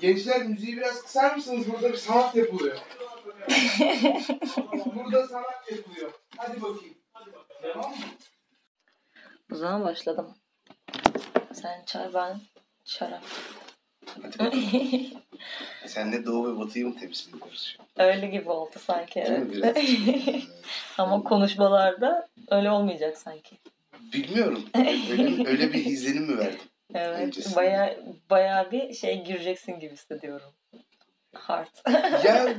Gençler 0.00 0.46
müziği 0.46 0.76
biraz 0.76 1.02
kısar 1.02 1.36
mısınız? 1.36 1.72
Burada 1.72 1.92
bir 1.92 1.96
sanat 1.96 2.34
yapılıyor. 2.34 2.76
Burada 4.94 5.28
sanat 5.28 5.70
yapılıyor. 5.70 6.12
Hadi 6.36 6.62
bakayım. 6.62 6.94
Tamam 7.72 7.90
mı? 7.90 7.96
O 9.52 9.54
zaman 9.54 9.84
başladım. 9.84 10.34
Sen 11.52 11.84
çay 11.86 12.14
ben 12.14 12.40
şarap. 12.84 13.22
Hadi 14.06 14.22
bakalım. 14.22 14.64
Sen 15.86 16.12
de 16.12 16.26
Doğu 16.26 16.54
ve 16.54 16.60
Batı'yı 16.60 16.86
mı 16.86 16.96
temsil 17.00 17.34
ediyoruz 17.34 17.78
öyle 17.98 18.26
gibi 18.26 18.50
oldu 18.50 18.74
sanki. 18.86 19.14
Değil 19.14 19.38
mi? 19.38 19.60
Evet. 19.62 19.76
Biraz. 19.76 20.42
Ama 20.98 21.22
konuşmalarda 21.22 22.28
öyle 22.50 22.70
olmayacak 22.70 23.18
sanki. 23.18 23.56
Bilmiyorum. 24.12 24.64
Öyle, 24.74 25.48
öyle 25.48 25.72
bir 25.72 25.84
izlenim 25.86 26.22
mi 26.22 26.38
verdim? 26.38 26.60
Evet. 26.94 27.18
Öncesinde. 27.20 27.56
Baya 27.56 27.98
baya 28.30 28.70
bir 28.70 28.92
şey 28.94 29.24
gireceksin 29.24 29.80
gibi 29.80 29.92
hissediyorum. 29.92 30.52
Hard. 31.34 31.68
Ya 32.24 32.56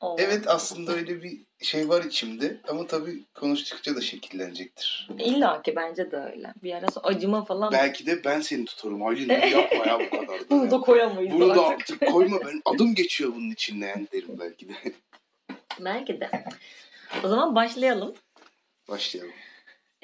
Oldu. 0.00 0.22
evet 0.22 0.48
aslında 0.48 0.92
öyle 0.92 1.22
bir 1.22 1.40
şey 1.62 1.88
var 1.88 2.04
içimde 2.04 2.60
ama 2.68 2.86
tabii 2.86 3.24
konuştukça 3.34 3.96
da 3.96 4.00
şekillenecektir. 4.00 5.08
İlla 5.18 5.62
ki 5.62 5.76
bence 5.76 6.10
de 6.10 6.16
öyle. 6.16 6.54
Bir 6.62 6.74
ara 6.74 6.86
acıma 7.02 7.44
falan 7.44 7.72
Belki 7.72 8.06
de 8.06 8.24
ben 8.24 8.40
seni 8.40 8.64
tutarım. 8.64 9.06
Aylin 9.06 9.28
yapma 9.28 9.86
ya 9.86 9.98
bu 10.00 10.10
kadar 10.10 10.40
da. 10.40 10.50
bunu 10.50 10.70
da 10.70 10.78
koyamayız 10.80 11.32
Bunu 11.34 11.54
da 11.54 11.66
artık. 11.66 11.92
artık 12.02 12.12
koyma 12.12 12.38
ben 12.46 12.62
adım 12.64 12.94
geçiyor 12.94 13.32
bunun 13.34 13.50
içinde 13.50 13.86
yani 13.86 14.06
derim 14.12 14.36
belki 14.40 14.68
de. 14.68 14.72
Belki 15.80 16.20
de. 16.20 16.30
O 17.24 17.28
zaman 17.28 17.54
başlayalım. 17.54 18.14
Başlayalım. 18.88 19.34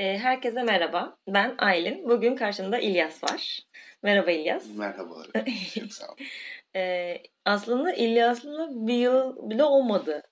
Ee, 0.01 0.19
herkese 0.19 0.63
merhaba. 0.63 1.17
Ben 1.29 1.55
Aylin. 1.59 2.09
Bugün 2.09 2.37
karşımda 2.37 2.79
İlyas 2.79 3.25
var. 3.25 3.59
Merhaba 4.03 4.31
İlyas. 4.31 4.65
Merhabalar. 4.77 5.27
Çok 5.81 5.93
sağ 5.93 6.07
olun. 6.07 6.17
Ee, 6.77 7.23
aslında 7.45 7.93
İlyas'la 7.93 8.69
bir 8.71 8.95
yıl 8.95 9.51
bile 9.51 9.65
olmadı. 9.65 10.23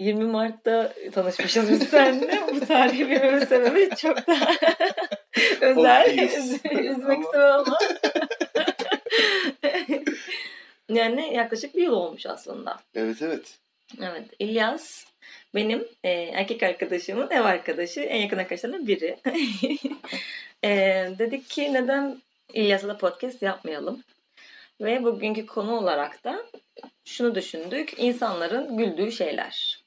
20 0.00 0.24
Mart'ta 0.24 0.92
tanışmışız 1.12 1.70
biz 1.70 1.88
seninle. 1.88 2.42
Bu 2.54 2.60
tarihi 2.66 3.10
bilmemin 3.10 3.44
sebebi 3.44 3.90
çok 3.96 4.26
daha 4.26 4.50
özel. 5.60 6.18
Üzmek 6.72 7.24
istemem 7.24 7.50
ama. 7.50 7.78
yani 10.88 11.34
yaklaşık 11.34 11.74
bir 11.74 11.82
yıl 11.82 11.92
olmuş 11.92 12.26
aslında. 12.26 12.76
Evet 12.94 13.22
evet. 13.22 13.58
Evet. 14.02 14.28
İlyas 14.38 15.04
benim 15.54 15.88
e, 16.04 16.10
erkek 16.10 16.62
arkadaşımın 16.62 17.30
ev 17.30 17.44
arkadaşı. 17.44 18.00
En 18.00 18.20
yakın 18.20 18.38
arkadaşlarımdan 18.38 18.86
biri. 18.86 19.16
e, 20.64 20.70
dedik 21.18 21.48
ki 21.50 21.72
neden 21.72 22.22
İlyas'la 22.52 22.98
podcast 22.98 23.42
yapmayalım? 23.42 24.02
Ve 24.80 25.04
bugünkü 25.04 25.46
konu 25.46 25.76
olarak 25.76 26.24
da 26.24 26.46
şunu 27.04 27.34
düşündük. 27.34 27.94
İnsanların 27.98 28.76
güldüğü 28.76 29.12
şeyler. 29.12 29.84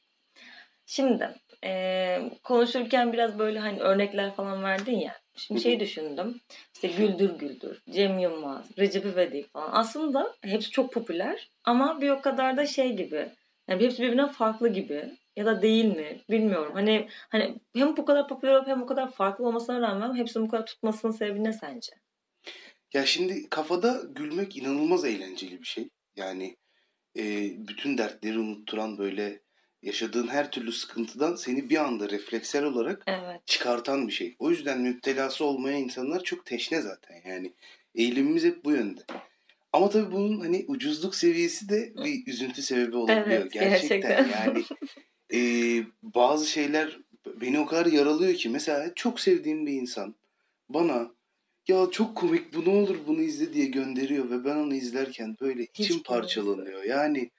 Şimdi 0.85 1.29
e, 1.63 2.21
konuşurken 2.43 3.13
biraz 3.13 3.39
böyle 3.39 3.59
hani 3.59 3.79
örnekler 3.79 4.35
falan 4.35 4.63
verdin 4.63 4.99
ya. 4.99 5.15
Şimdi 5.37 5.61
şeyi 5.61 5.79
düşündüm. 5.79 6.41
İşte 6.73 6.87
Güldür 6.87 7.37
Güldür, 7.39 7.81
Cem 7.89 8.19
Yılmaz, 8.19 8.65
Recep 8.77 9.05
İvedik 9.05 9.53
falan. 9.53 9.69
Aslında 9.71 10.35
hepsi 10.41 10.71
çok 10.71 10.93
popüler 10.93 11.49
ama 11.63 12.01
bir 12.01 12.09
o 12.09 12.21
kadar 12.21 12.57
da 12.57 12.65
şey 12.65 12.95
gibi. 12.95 13.29
Yani 13.67 13.83
hepsi 13.83 14.03
birbirinden 14.03 14.31
farklı 14.31 14.69
gibi. 14.69 15.17
Ya 15.37 15.45
da 15.45 15.61
değil 15.61 15.85
mi? 15.85 16.21
Bilmiyorum. 16.29 16.71
Hani 16.73 17.07
hani 17.29 17.55
hem 17.75 17.97
bu 17.97 18.05
kadar 18.05 18.27
popüler 18.27 18.53
olup 18.53 18.67
hem 18.67 18.81
bu 18.81 18.85
kadar 18.85 19.11
farklı 19.11 19.47
olmasına 19.47 19.81
rağmen 19.81 20.15
hepsinin 20.15 20.45
bu 20.45 20.51
kadar 20.51 20.65
tutmasının 20.65 21.11
sebebi 21.11 21.43
ne 21.43 21.53
sence? 21.53 21.91
Ya 22.93 23.05
şimdi 23.05 23.49
kafada 23.49 24.01
gülmek 24.09 24.57
inanılmaz 24.57 25.05
eğlenceli 25.05 25.59
bir 25.59 25.65
şey. 25.67 25.89
Yani 26.15 26.57
e, 27.17 27.23
bütün 27.67 27.97
dertleri 27.97 28.39
unutturan 28.39 28.97
böyle 28.97 29.41
yaşadığın 29.81 30.27
her 30.27 30.51
türlü 30.51 30.71
sıkıntıdan 30.71 31.35
seni 31.35 31.69
bir 31.69 31.77
anda 31.77 32.09
refleksel 32.09 32.63
olarak 32.63 33.03
Evet. 33.07 33.41
çıkartan 33.45 34.07
bir 34.07 34.13
şey. 34.13 34.35
O 34.39 34.49
yüzden 34.49 34.81
müptelası 34.81 35.45
olmaya 35.45 35.77
insanlar 35.77 36.23
çok 36.23 36.45
teşne 36.45 36.81
zaten. 36.81 37.21
Yani 37.25 37.53
eğilimimiz 37.95 38.43
hep 38.43 38.65
bu 38.65 38.71
yönde. 38.71 39.01
Ama 39.73 39.89
tabii 39.89 40.11
bunun 40.11 40.39
hani 40.39 40.65
ucuzluk 40.67 41.15
seviyesi 41.15 41.69
de 41.69 41.93
bir 41.95 42.27
üzüntü 42.27 42.61
sebebi 42.61 42.97
olabiliyor. 42.97 43.41
Evet, 43.41 43.51
gerçekten. 43.51 44.01
gerçekten. 44.01 44.29
Yani 44.29 44.63
e, 45.33 45.39
bazı 46.03 46.45
şeyler 46.49 46.99
beni 47.41 47.59
o 47.59 47.65
kadar 47.65 47.85
yaralıyor 47.85 48.33
ki. 48.33 48.49
Mesela 48.49 48.91
çok 48.95 49.19
sevdiğim 49.19 49.65
bir 49.65 49.73
insan 49.73 50.15
bana 50.69 51.11
ya 51.67 51.87
çok 51.91 52.15
komik 52.15 52.53
bu 52.53 52.65
ne 52.65 52.69
olur 52.69 52.97
bunu 53.07 53.21
izle 53.21 53.53
diye 53.53 53.65
gönderiyor 53.65 54.29
ve 54.29 54.45
ben 54.45 54.55
onu 54.55 54.73
izlerken 54.73 55.35
böyle 55.41 55.63
içim 55.63 55.85
gülmezsin. 55.87 56.03
parçalanıyor. 56.03 56.83
Yani 56.83 57.31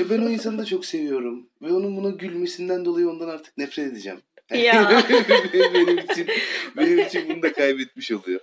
e, 0.00 0.10
ben 0.10 0.18
o 0.22 0.28
insanı 0.28 0.58
da 0.58 0.64
çok 0.64 0.86
seviyorum 0.86 1.50
ve 1.62 1.72
onun 1.72 1.96
buna 1.96 2.10
gülmesinden 2.10 2.84
dolayı 2.84 3.08
ondan 3.08 3.28
artık 3.28 3.58
nefret 3.58 3.92
edeceğim. 3.92 4.20
Ya. 4.52 5.04
benim 5.74 5.98
için 5.98 6.26
benim 6.76 6.98
için 6.98 7.28
bunu 7.28 7.42
da 7.42 7.52
kaybetmiş 7.52 8.12
oluyor. 8.12 8.40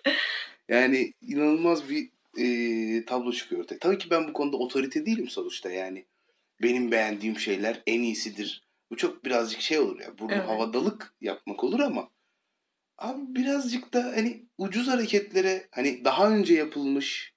Yani 0.69 1.13
inanılmaz 1.21 1.89
bir 1.89 2.09
e, 2.37 3.05
tablo 3.05 3.31
çıkıyor 3.31 3.61
ortaya. 3.61 3.79
Tabii 3.79 3.97
ki 3.97 4.09
ben 4.09 4.27
bu 4.27 4.33
konuda 4.33 4.57
otorite 4.57 5.05
değilim 5.05 5.29
sonuçta 5.29 5.69
yani. 5.69 6.05
Benim 6.61 6.91
beğendiğim 6.91 7.39
şeyler 7.39 7.81
en 7.87 8.01
iyisidir. 8.01 8.68
Bu 8.91 8.97
çok 8.97 9.25
birazcık 9.25 9.61
şey 9.61 9.79
olur 9.79 9.99
ya. 9.99 10.17
Burnu 10.17 10.33
Evet. 10.33 10.47
havadalık 10.47 11.13
yapmak 11.21 11.63
olur 11.63 11.79
ama 11.79 12.09
abi 12.97 13.21
birazcık 13.35 13.93
da 13.93 14.03
hani 14.03 14.45
ucuz 14.57 14.87
hareketlere 14.87 15.67
hani 15.71 16.05
daha 16.05 16.29
önce 16.29 16.53
yapılmış 16.53 17.33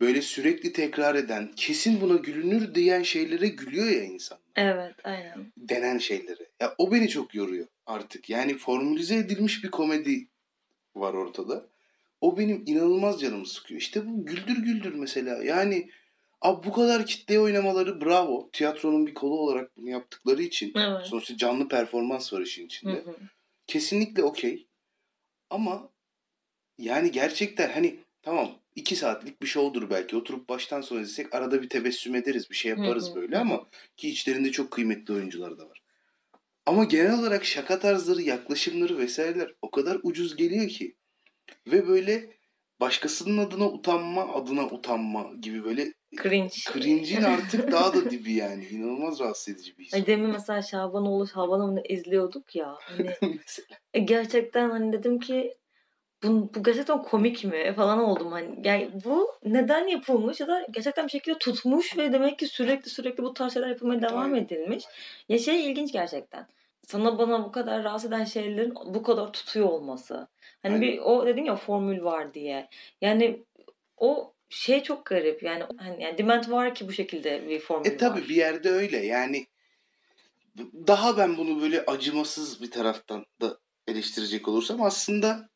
böyle 0.00 0.22
sürekli 0.22 0.72
tekrar 0.72 1.14
eden 1.14 1.52
kesin 1.56 2.00
buna 2.00 2.16
gülünür 2.16 2.74
diyen 2.74 3.02
şeylere 3.02 3.48
gülüyor 3.48 3.86
ya 3.86 4.02
insan 4.04 4.38
Evet, 4.56 4.94
aynen. 5.04 5.52
denen 5.56 5.98
şeylere. 5.98 6.50
Ya 6.60 6.74
o 6.78 6.92
beni 6.92 7.08
çok 7.08 7.34
yoruyor 7.34 7.66
artık. 7.86 8.30
Yani 8.30 8.58
formülize 8.58 9.16
edilmiş 9.16 9.64
bir 9.64 9.70
komedi 9.70 10.28
var 10.94 11.14
ortada. 11.14 11.66
O 12.20 12.38
benim 12.38 12.62
inanılmaz 12.66 13.20
canımı 13.20 13.46
sıkıyor. 13.46 13.80
İşte 13.80 14.06
bu 14.06 14.26
güldür 14.26 14.56
güldür 14.56 14.94
mesela. 14.94 15.44
Yani 15.44 15.90
abi 16.42 16.66
bu 16.66 16.72
kadar 16.72 17.06
kitleye 17.06 17.40
oynamaları 17.40 18.00
bravo. 18.00 18.50
Tiyatronun 18.52 19.06
bir 19.06 19.14
kolu 19.14 19.38
olarak 19.38 19.76
bunu 19.76 19.88
yaptıkları 19.88 20.42
için. 20.42 20.72
Evet. 20.76 21.06
Sonuçta 21.06 21.36
canlı 21.36 21.68
performans 21.68 22.32
var 22.32 22.40
işin 22.40 22.62
Hı 22.62 22.66
içinde. 22.66 22.92
hı. 22.92 23.16
Kesinlikle 23.66 24.22
okey. 24.22 24.66
Ama 25.50 25.90
yani 26.78 27.10
gerçekten 27.10 27.70
hani 27.72 27.96
tamam 28.22 28.50
iki 28.74 28.96
saatlik 28.96 29.42
bir 29.42 29.46
show'dur 29.46 29.90
belki. 29.90 30.16
Oturup 30.16 30.48
baştan 30.48 30.80
sona 30.80 31.00
izlesek 31.00 31.34
arada 31.34 31.62
bir 31.62 31.68
tebessüm 31.68 32.14
ederiz. 32.14 32.50
Bir 32.50 32.56
şey 32.56 32.70
yaparız 32.70 33.06
Hı 33.06 33.10
hı. 33.10 33.14
böyle 33.14 33.38
ama 33.38 33.66
ki 33.96 34.08
içlerinde 34.08 34.50
çok 34.50 34.70
kıymetli 34.70 35.14
oyuncular 35.14 35.58
da 35.58 35.68
var. 35.68 35.82
Ama 36.66 36.84
genel 36.84 37.18
olarak 37.20 37.44
şaka 37.44 37.78
tarzları, 37.78 38.22
yaklaşımları 38.22 38.98
vesaireler 38.98 39.54
o 39.62 39.70
kadar 39.70 39.98
ucuz 40.02 40.36
geliyor 40.36 40.68
ki. 40.68 40.96
Ve 41.66 41.88
böyle 41.88 42.30
başkasının 42.82 43.38
adına 43.38 43.66
utanma, 43.66 44.34
adına 44.34 44.66
utanma 44.66 45.30
gibi 45.40 45.64
böyle 45.64 45.92
Cringe. 46.22 46.54
cringe'in 46.72 47.22
artık 47.22 47.72
daha 47.72 47.94
da 47.94 48.10
dibi 48.10 48.32
yani. 48.32 48.64
İnanılmaz 48.64 49.20
rahatsız 49.20 49.54
edici 49.54 49.78
bir 49.78 49.84
his. 49.84 49.94
Ay 49.94 50.06
demin 50.06 50.30
mesela 50.30 50.62
Şabanoğlu 50.62 51.26
Şaban'ı 51.26 51.82
izliyorduk 51.88 52.56
ya. 52.56 52.74
Hani 52.80 53.10
Mesela. 53.22 53.78
E, 53.94 54.00
gerçekten 54.00 54.70
hani 54.70 54.92
dedim 54.92 55.20
ki 55.20 55.54
bu, 56.22 56.50
bu 56.54 56.62
gerçekten 56.62 57.02
komik 57.02 57.44
mi 57.44 57.72
falan 57.76 57.98
oldum 57.98 58.32
hani 58.32 58.60
yani 58.64 58.90
bu 59.04 59.28
neden 59.44 59.86
yapılmış 59.88 60.40
ya 60.40 60.48
da 60.48 60.66
gerçekten 60.70 61.06
bir 61.06 61.10
şekilde 61.10 61.38
tutmuş 61.38 61.98
ve 61.98 62.12
demek 62.12 62.38
ki 62.38 62.46
sürekli 62.46 62.90
sürekli 62.90 63.22
bu 63.22 63.34
tarz 63.34 63.54
şeyler 63.54 63.68
yapılmaya 63.68 64.02
devam 64.02 64.34
edilmiş. 64.34 64.84
Ya 65.28 65.38
şey 65.38 65.70
ilginç 65.70 65.92
gerçekten. 65.92 66.46
Sana 66.86 67.18
bana 67.18 67.44
bu 67.44 67.52
kadar 67.52 67.84
rahatsız 67.84 68.08
eden 68.08 68.24
şeylerin 68.24 68.74
bu 68.74 69.02
kadar 69.02 69.32
tutuyor 69.32 69.68
olması. 69.68 70.28
Hani 70.62 70.80
bir 70.80 70.98
o 70.98 71.26
dedin 71.26 71.44
ya 71.44 71.56
formül 71.56 72.02
var 72.04 72.34
diye. 72.34 72.68
Yani 73.00 73.42
o 73.96 74.32
şey 74.48 74.82
çok 74.82 75.06
garip. 75.06 75.42
Yani 75.42 75.64
hani 75.76 76.02
yani 76.02 76.18
dement 76.18 76.50
var 76.50 76.74
ki 76.74 76.88
bu 76.88 76.92
şekilde 76.92 77.48
bir 77.48 77.60
formül 77.60 77.86
E 77.90 77.96
tabi 77.96 78.20
var. 78.20 78.28
bir 78.28 78.34
yerde 78.34 78.70
öyle 78.70 79.06
yani 79.06 79.46
daha 80.86 81.16
ben 81.16 81.36
bunu 81.36 81.62
böyle 81.62 81.84
acımasız 81.84 82.62
bir 82.62 82.70
taraftan 82.70 83.26
da 83.40 83.58
eleştirecek 83.86 84.48
olursam 84.48 84.82
aslında 84.82 85.48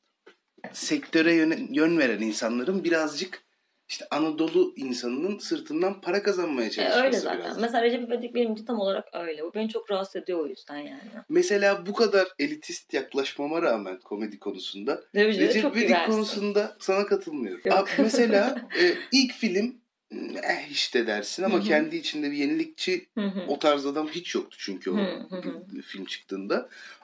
sektöre 0.72 1.34
yön, 1.34 1.68
yön 1.70 1.98
veren 1.98 2.20
insanların 2.20 2.84
birazcık 2.84 3.45
işte 3.88 4.06
Anadolu 4.10 4.72
insanının 4.76 5.38
sırtından 5.38 6.00
para 6.00 6.22
kazanmaya 6.22 6.66
E, 6.66 6.70
çalışması 6.70 7.04
öyle 7.04 7.16
zaten. 7.16 7.38
birazcık. 7.38 7.60
Mesela 7.60 7.82
Recep 7.84 8.08
İvedik 8.08 8.34
benim 8.34 8.52
için 8.52 8.64
tam 8.64 8.80
olarak 8.80 9.08
öyle. 9.12 9.42
Bu 9.44 9.54
beni 9.54 9.68
çok 9.68 9.90
rahatsız 9.90 10.16
ediyor 10.22 10.38
o 10.40 10.46
yüzden 10.46 10.76
yani. 10.78 11.00
Mesela 11.28 11.86
bu 11.86 11.92
kadar 11.92 12.28
elitist 12.38 12.94
yaklaşmama 12.94 13.62
rağmen 13.62 13.98
komedi 14.00 14.38
konusunda 14.38 15.02
İvedik 15.14 15.40
Recep 15.40 15.76
İvedik 15.76 15.96
konusunda 16.06 16.76
sana 16.80 17.06
katılmıyorum. 17.06 17.60
Yok. 17.64 17.78
Abi 17.78 17.90
mesela 17.98 18.68
e, 18.80 18.94
ilk 19.12 19.32
film 19.32 19.76
eh 20.42 20.70
işte 20.70 21.06
dersin 21.06 21.42
ama 21.42 21.60
kendi 21.60 21.96
içinde 21.96 22.30
bir 22.30 22.36
yenilikçi 22.36 23.06
o 23.48 23.58
tarz 23.58 23.86
adam 23.86 24.08
hiç 24.08 24.34
yoktu 24.34 24.56
çünkü 24.60 24.90
o 24.90 24.96
film 25.86 26.04
çıktığında. 26.04 26.54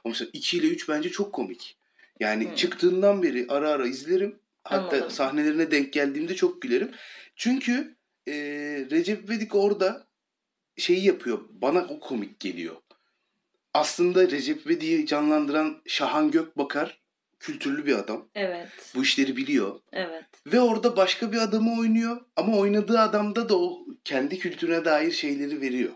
Ama 0.05 0.12
mesela 0.12 0.31
2 0.32 0.58
ile 0.58 0.67
3 0.67 0.88
bence 0.88 1.11
çok 1.11 1.32
komik. 1.32 1.76
Yani 2.20 2.49
çıktığından 2.56 3.23
beri 3.23 3.46
ara 3.49 3.70
ara 3.70 3.87
izlerim. 3.87 4.37
Hatta 4.64 4.97
Anladım. 4.97 5.11
sahnelerine 5.11 5.70
denk 5.70 5.93
geldiğimde 5.93 6.35
çok 6.35 6.62
gülerim. 6.62 6.91
Çünkü 7.37 7.97
e, 8.29 8.32
Recep 8.91 9.25
İvedik 9.25 9.55
orada 9.55 10.06
şeyi 10.76 11.05
yapıyor. 11.05 11.41
Bana 11.50 11.87
o 11.88 12.00
komik 12.00 12.41
geliyor. 12.41 12.76
Aslında 13.75 14.31
Recep 14.31 14.67
İvedik'i 14.67 15.06
canlandıran 15.06 15.82
Şahan 15.87 16.31
Gökbakar 16.31 17.03
kültürlü 17.41 17.87
bir 17.87 17.99
adam. 17.99 18.29
Evet. 18.35 18.69
Bu 18.94 19.03
işleri 19.03 19.37
biliyor. 19.37 19.81
Evet. 19.93 20.25
Ve 20.47 20.61
orada 20.61 20.97
başka 20.97 21.32
bir 21.32 21.38
adamı 21.38 21.81
oynuyor. 21.81 22.20
Ama 22.37 22.56
oynadığı 22.56 22.99
adamda 22.99 23.49
da 23.49 23.59
o 23.59 23.87
kendi 24.05 24.38
kültürüne 24.38 24.85
dair 24.85 25.12
şeyleri 25.12 25.61
veriyor. 25.61 25.93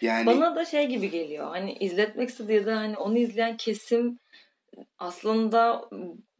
Yani 0.00 0.26
Bana 0.26 0.56
da 0.56 0.64
şey 0.64 0.86
gibi 0.86 1.10
geliyor. 1.10 1.48
Hani 1.48 1.72
izletmek 1.72 2.28
istediği 2.28 2.56
ya 2.56 2.66
da 2.66 2.76
hani 2.76 2.96
onu 2.96 3.18
izleyen 3.18 3.56
kesim 3.56 4.18
aslında 4.98 5.88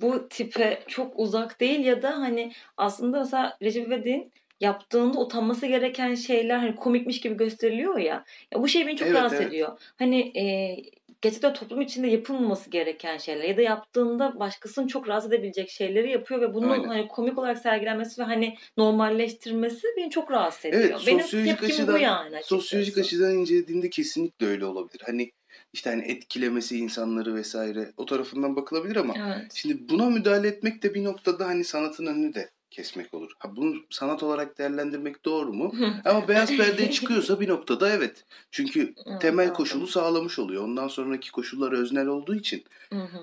bu 0.01 0.29
tipe 0.29 0.83
çok 0.89 1.19
uzak 1.19 1.61
değil 1.61 1.81
ya 1.85 2.03
da 2.03 2.11
hani 2.11 2.53
aslında 2.77 3.19
mesela 3.19 3.57
Recep 3.63 3.87
İvedik'in 3.89 4.33
yaptığında 4.61 5.21
utanması 5.21 5.67
gereken 5.67 6.15
şeyler 6.15 6.59
hani 6.59 6.77
komikmiş 6.77 7.21
gibi 7.21 7.37
gösteriliyor 7.37 7.99
ya. 7.99 8.25
ya 8.55 8.63
bu 8.63 8.69
şey 8.69 8.87
beni 8.87 8.97
çok 8.97 9.09
Evet, 9.09 9.17
rahatsız 9.19 9.41
evet. 9.41 9.49
ediyor. 9.49 9.79
Hani 9.99 10.39
e, 10.39 10.77
gerçekten 11.23 11.53
toplum 11.55 11.81
içinde 11.81 12.09
yapılmaması 12.09 12.71
gereken 12.71 13.19
şeyler 13.19 13.45
ya 13.45 13.57
da 13.57 13.63
yaptığında 13.63 14.39
başkasını 14.41 14.89
çok 14.89 15.09
rahatsız 15.09 15.33
edebilecek 15.33 15.71
şeyleri 15.71 16.11
yapıyor 16.11 16.41
ve 16.41 16.55
bunun 16.55 16.69
Aynen. 16.71 16.89
hani 16.89 17.09
komik 17.09 17.39
olarak 17.39 17.59
sergilenmesi 17.59 18.21
ve 18.21 18.25
hani 18.25 18.55
normalleştirmesi 18.77 19.87
beni 19.97 20.11
çok 20.11 20.31
rahatsız 20.31 20.65
ediyor. 20.65 20.83
Evet, 20.85 21.07
Benim 21.07 21.19
tepkim 21.47 21.57
bu 21.61 21.65
açıdan- 21.67 21.99
yani 21.99 22.37
açıkçası. 22.37 22.49
sosyolojik 22.49 22.99
açıdan 22.99 23.39
incelediğinde 23.39 23.91
kesinlikle 23.91 24.47
öyle 24.47 24.65
olabilir. 24.65 25.01
Hani 25.07 25.31
işte 25.77 25.91
hani 25.91 26.03
etkilemesi 26.03 26.79
insanları 26.79 27.35
vesaire 27.35 27.93
o 27.97 28.07
tarafından 28.07 28.57
bakılabilir 28.57 28.97
ama 28.97 29.15
Evet. 29.19 29.53
Şimdi 29.55 29.89
buna 29.89 30.11
müdahale 30.11 30.49
etmek 30.49 30.83
de 30.83 30.95
bir 30.95 31.05
noktada 31.05 31.47
hani 31.47 31.65
sanatın 31.65 32.07
önünü 32.07 32.35
de 32.35 32.51
kesmek 32.71 33.15
olur. 33.15 33.33
Ha 33.39 33.57
bunu 33.57 33.75
sanat 33.91 34.23
olarak 34.23 34.59
değerlendirmek 34.59 35.25
doğru 35.25 35.53
mu? 35.53 35.73
Ama 36.05 36.29
beyaz 36.29 36.57
perdeye 36.57 36.91
çıkıyorsa 36.97 37.41
bir 37.41 37.49
noktada 37.49 37.91
evet. 37.91 38.25
Çünkü 38.51 38.95
temel 39.21 39.53
koşulu 39.53 39.87
sağlamış 39.87 40.39
oluyor. 40.39 40.65
Ondan 40.65 40.89
sonraki 40.89 41.33
koşullar 41.33 41.73
öznel 41.73 42.07
olduğu 42.07 42.35
için 42.35 42.65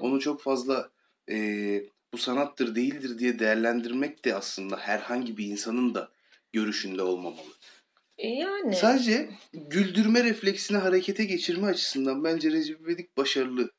onu 0.02 0.20
çok 0.20 0.42
fazla 0.42 0.90
e, 1.30 1.38
bu 2.14 2.18
sanattır 2.18 2.76
değildir 2.76 3.20
diye 3.20 3.40
değerlendirmek 3.40 4.26
de 4.26 4.36
aslında 4.36 4.78
herhangi 4.78 5.38
bir 5.38 5.46
insanın 5.46 5.94
da 5.94 6.10
görüşünde 6.54 7.02
olmamalı. 7.02 7.54
E, 8.18 8.28
Yani. 8.28 8.76
Sadece 8.76 9.30
güldürme 9.54 10.24
refleksini 10.24 10.78
harekete 10.78 11.26
geçirme 11.26 11.68
açısından 11.68 12.24
bence 12.24 12.52
Recep 12.52 12.82
İvedik 12.82 13.18
başarılı 13.18 13.72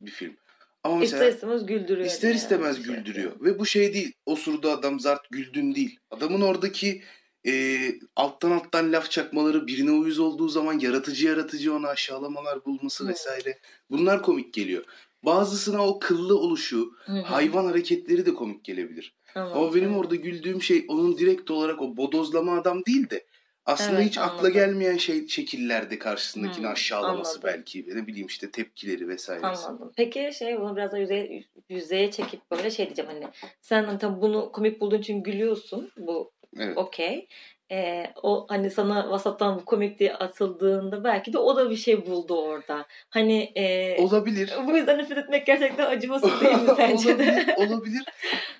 bir 0.00 0.10
film. 0.10 0.36
Ama 0.84 0.96
mesela 0.96 1.24
İster 1.24 1.34
istemez 1.34 1.66
güldürüyor. 1.66 2.06
İster 2.06 2.28
yani. 2.28 2.36
istemez 2.36 2.76
Şey 2.76 2.84
güldürüyor. 2.84 3.32
Ve 3.40 3.58
bu 3.58 3.66
şey 3.66 3.94
değil. 3.94 4.12
Osurdu 4.26 4.70
adam 4.70 5.00
zart 5.00 5.30
güldün 5.30 5.74
değil. 5.74 5.98
Adamın 6.10 6.40
oradaki 6.40 7.02
e, 7.46 7.78
alttan 8.16 8.50
alttan 8.50 8.92
laf 8.92 9.10
çakmaları 9.10 9.66
birine 9.66 9.90
uyuz 9.90 10.18
olduğu 10.18 10.48
zaman 10.48 10.78
yaratıcı 10.78 11.26
yaratıcı 11.26 11.74
onu 11.74 11.86
aşağılamalar 11.86 12.64
bulması 12.64 13.04
Hı. 13.04 13.08
vesaire. 13.08 13.58
Bunlar 13.90 14.22
komik 14.22 14.54
geliyor. 14.54 14.84
Bazısına 15.24 15.86
o 15.86 15.98
kıllı 15.98 16.38
oluşu, 16.38 16.92
Hı 17.04 17.12
hı. 17.12 17.20
hayvan 17.20 17.64
hareketleri 17.64 18.26
de 18.26 18.34
komik 18.34 18.64
gelebilir. 18.64 19.14
Anladım. 19.34 19.60
Ama 19.60 19.74
benim 19.74 19.96
orada 19.96 20.16
güldüğüm 20.16 20.62
şey 20.62 20.84
onun 20.88 21.18
direkt 21.18 21.50
olarak 21.50 21.82
o 21.82 21.96
bodozlama 21.96 22.58
adam 22.58 22.84
değil 22.84 23.10
de 23.10 23.26
aslında 23.66 23.98
Evet, 23.98 24.08
hiç 24.08 24.18
akla 24.18 24.32
anladım. 24.32 24.52
gelmeyen 24.52 24.96
şey 24.96 25.28
şekillerde 25.28 25.98
karşısındakini 25.98 26.66
Hı, 26.66 26.70
aşağılaması 26.70 27.38
anladım. 27.38 27.50
belki. 27.58 27.86
Ne 27.94 28.06
bileyim 28.06 28.26
işte 28.26 28.50
tepkileri 28.50 29.08
vesaire. 29.08 29.46
Anladım. 29.46 29.92
Peki 29.96 30.30
şey 30.38 30.60
bunu 30.60 30.76
biraz 30.76 30.92
da 30.92 30.98
yüzeye, 30.98 31.44
yüzeye 31.68 32.10
çekip 32.10 32.50
böyle 32.50 32.70
şey 32.70 32.86
diyeceğim 32.86 33.10
hani 33.10 33.28
sen 33.60 33.84
hani 33.84 33.98
tabii 33.98 34.20
bunu 34.20 34.52
komik 34.52 34.80
bulduğun 34.80 34.98
için 34.98 35.22
gülüyorsun. 35.22 35.90
Bu 35.96 36.32
Evet. 36.56 36.76
okey. 36.76 37.28
Ee, 37.72 38.06
o 38.22 38.46
hani 38.48 38.70
sana 38.70 39.02
WhatsApp'tan 39.02 39.58
bu 39.58 39.64
komik 39.64 39.98
diye 39.98 40.14
atıldığında 40.14 41.04
belki 41.04 41.32
de 41.32 41.38
o 41.38 41.56
da 41.56 41.70
bir 41.70 41.76
şey 41.76 42.06
buldu 42.06 42.34
orada. 42.42 42.86
Hani 43.10 43.52
e, 43.56 43.96
Olabilir. 44.02 44.52
bu 44.66 44.76
yüzden 44.76 44.98
nefret 44.98 45.18
etmek 45.18 45.46
gerçekten 45.46 45.86
acımasız 45.86 46.40
değil 46.40 46.54
mi 46.54 46.68
sence 46.76 47.18
de? 47.18 47.22
olabilir, 47.56 47.56
olabilir. 47.56 48.04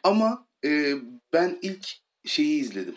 Ama 0.03 0.47
e, 0.65 0.93
ben 1.33 1.59
ilk 1.63 1.89
şeyi 2.25 2.61
izledim. 2.61 2.95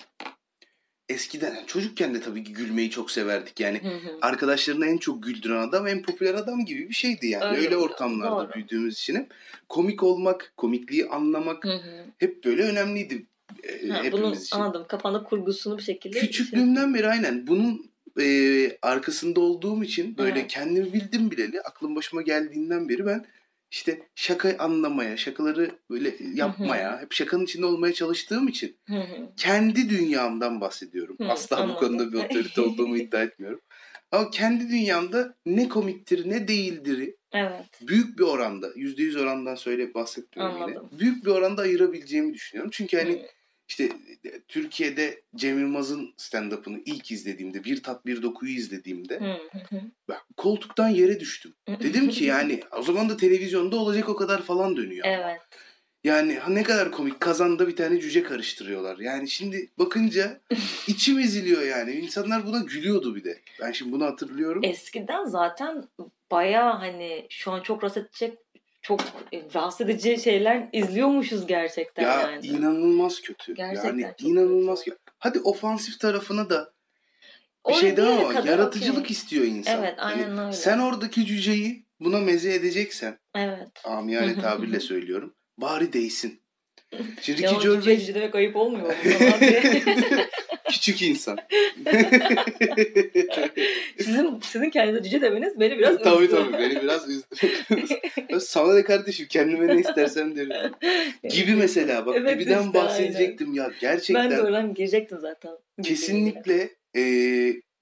Eskiden 1.09 1.55
yani 1.55 1.67
çocukken 1.67 2.13
de 2.13 2.21
tabii 2.21 2.43
ki 2.43 2.53
gülmeyi 2.53 2.89
çok 2.89 3.11
severdik. 3.11 3.59
Yani 3.59 3.81
Hı 3.83 3.87
hı. 3.87 4.17
arkadaşlarını 4.21 4.85
en 4.85 4.97
çok 4.97 5.23
güldüren 5.23 5.67
adam 5.67 5.87
en 5.87 6.01
popüler 6.01 6.33
adam 6.33 6.65
gibi 6.65 6.89
bir 6.89 6.93
şeydi 6.93 7.27
yani. 7.27 7.45
Öyle 7.45 7.65
Öyle, 7.65 7.77
ortamlarda 7.77 8.45
doğru. 8.45 8.53
büyüdüğümüz 8.53 8.99
için 8.99 9.15
hep 9.15 9.33
komik 9.69 10.03
olmak, 10.03 10.53
komikliği 10.57 11.05
anlamak 11.05 11.63
Hı 11.65 11.69
hı. 11.73 12.05
hep 12.17 12.45
böyle 12.45 12.63
önemliydi 12.63 13.25
e, 13.63 13.89
Ha, 13.89 14.03
hepimiz 14.03 14.11
bunun 14.23 14.33
için. 14.33 14.55
anladım. 14.59 14.85
Kafanda 14.87 15.23
kurgusunu 15.23 15.77
bir 15.77 15.83
şekilde 15.83 16.19
Küçüklüğümden 16.19 16.93
beri 16.93 17.07
aynen 17.07 17.47
bunun 17.47 17.91
e, 18.19 18.77
arkasında 18.81 19.39
olduğum 19.39 19.83
için 19.83 20.17
böyle 20.17 20.39
Evet. 20.39 20.51
kendimi 20.51 20.93
bildim 20.93 21.31
bileli 21.31 21.61
aklım 21.61 21.95
başıma 21.95 22.21
geldiğinden 22.21 22.89
beri 22.89 23.05
ben 23.05 23.25
işte 23.75 24.07
şaka 24.15 24.55
anlamaya, 24.59 25.17
şakaları 25.17 25.71
böyle 25.89 26.15
yapmaya, 26.33 27.01
hep 27.01 27.13
şakanın 27.13 27.43
içinde 27.43 27.65
olmaya 27.65 27.93
çalıştığım 27.93 28.47
için 28.47 28.77
kendi 29.37 29.89
dünyamdan 29.89 30.61
bahsediyorum. 30.61 31.17
Asla 31.29 31.57
bu 31.57 31.61
anladım. 31.61 31.79
konuda 31.79 32.11
bir 32.11 32.17
otorite 32.25 32.61
olduğumu 32.61 32.97
iddia 32.97 33.23
etmiyorum. 33.23 33.61
Ama 34.11 34.29
kendi 34.29 34.69
dünyamda 34.69 35.35
ne 35.45 35.69
komiktir 35.69 36.29
ne 36.29 36.47
değildir 36.47 37.13
Evet. 37.33 37.65
büyük 37.81 38.19
bir 38.19 38.23
oranda, 38.23 38.67
%100 38.67 39.21
orandan 39.21 39.55
söyle 39.55 39.93
bahsetmiyorum 39.93 40.55
Anladım. 40.63 40.87
yine. 40.91 40.99
Büyük 40.99 41.25
bir 41.25 41.31
oranda 41.31 41.61
ayırabileceğimi 41.61 42.33
düşünüyorum. 42.33 42.71
Çünkü 42.73 42.97
hani. 42.97 43.25
İşte 43.67 43.83
e, 44.25 44.41
Türkiye'de 44.47 45.21
Cem 45.35 45.59
Yılmaz'ın 45.59 46.13
stand-up'ını 46.17 46.81
ilk 46.85 47.11
izlediğimde, 47.11 47.63
Bir 47.63 47.83
Tat 47.83 48.05
Bir 48.05 48.21
Doku'yu 48.21 48.51
izlediğimde 48.51 49.19
Hı 49.19 49.81
ben 50.09 50.17
koltuktan 50.37 50.87
yere 50.87 51.19
düştüm. 51.19 51.53
Dedim 51.67 52.09
ki 52.09 52.25
yani 52.25 52.59
o 52.77 52.81
zaman 52.81 53.09
da 53.09 53.17
televizyonda 53.17 53.75
olacak 53.75 54.09
o 54.09 54.15
kadar 54.15 54.41
falan 54.41 54.77
dönüyor. 54.77 55.05
Evet. 55.07 55.41
Yani 56.03 56.39
ne 56.49 56.63
kadar 56.63 56.91
komik 56.91 57.19
kazanda 57.19 57.67
bir 57.67 57.75
tane 57.75 57.99
cüce 57.99 58.23
karıştırıyorlar. 58.23 58.97
Yani 58.97 59.29
şimdi 59.29 59.71
bakınca 59.79 60.41
içim 60.87 61.19
eziliyor 61.19 61.61
yani. 61.61 61.91
İnsanlar 61.91 62.45
buna 62.45 62.59
gülüyordu 62.59 63.15
bir 63.15 63.23
de. 63.23 63.41
Ben 63.61 63.71
şimdi 63.71 63.91
bunu 63.91 64.05
hatırlıyorum. 64.05 64.61
Eskiden 64.63 65.25
zaten 65.25 65.83
bayağı 66.31 66.73
hani 66.73 67.27
şu 67.29 67.51
an 67.51 67.61
çok 67.61 67.83
rahatsız 67.83 68.03
edecek 68.03 68.37
çok 68.85 69.01
e, 69.33 69.41
rahatsız 69.55 69.89
edici 69.89 70.17
şeyler 70.23 70.67
izliyormuşuz 70.73 71.47
gerçekten 71.47 72.03
ya 72.03 72.21
yani. 72.21 72.47
inanılmaz 72.47 73.21
kötü. 73.21 73.53
Gerçekten 73.55 73.97
yani 73.97 74.13
inanılmaz 74.19 74.83
kötü. 74.83 74.97
Hadi 75.19 75.39
ofansif 75.39 75.99
tarafına 75.99 76.49
da 76.49 76.73
bir 77.67 77.71
Oraya 77.71 77.79
şey 77.79 77.97
daha 77.97 78.27
kadar 78.29 78.45
yaratıcılık 78.45 78.99
okey. 78.99 79.11
istiyor 79.11 79.45
insan. 79.45 79.79
Evet, 79.79 79.93
Hani 79.97 80.23
aynen 80.25 80.37
öyle. 80.37 80.51
Sen 80.53 80.79
oradaki 80.79 81.25
cüceyi 81.25 81.85
buna 81.99 82.19
meze 82.19 82.53
edeceksen, 82.53 83.19
Evet. 83.35 83.67
amiyane 83.83 84.35
tabirle 84.41 84.79
söylüyorum, 84.79 85.35
bari 85.57 85.93
değsin. 85.93 86.41
Şimdi 87.21 87.41
Ricky 87.43 87.61
Gervais 87.61 87.99
cüce 87.99 88.15
demek 88.15 88.35
ayıp 88.35 88.55
olmuyor 88.55 88.85
mu? 88.87 88.93
Küçük 90.69 91.01
insan. 91.01 91.37
sizin, 93.97 94.39
sizin 94.39 94.69
kendinize 94.69 95.03
cüce 95.03 95.21
demeniz 95.21 95.59
beni 95.59 95.77
biraz 95.77 95.97
tabii 96.03 96.23
üzdü. 96.23 96.35
tabii 96.35 96.53
beni 96.53 96.81
biraz 96.81 97.09
üzdü. 97.09 97.35
Sana 98.39 98.73
ne 98.73 98.83
kardeşim 98.83 99.27
kendime 99.29 99.67
ne 99.67 99.79
istersem 99.79 100.35
derim. 100.35 100.71
Gibi 101.29 101.55
mesela 101.55 102.05
bak 102.05 102.15
Evet 102.17 102.39
gibiden 102.39 102.61
işte, 102.61 102.73
bahsedecektim 102.73 103.53
ya 103.53 103.71
gerçekten. 103.81 104.31
Ben 104.31 104.37
de 104.37 104.41
oradan 104.41 104.73
girecektim 104.73 105.19
zaten. 105.19 105.51
Kesinlikle 105.83 106.69
e, 106.95 107.03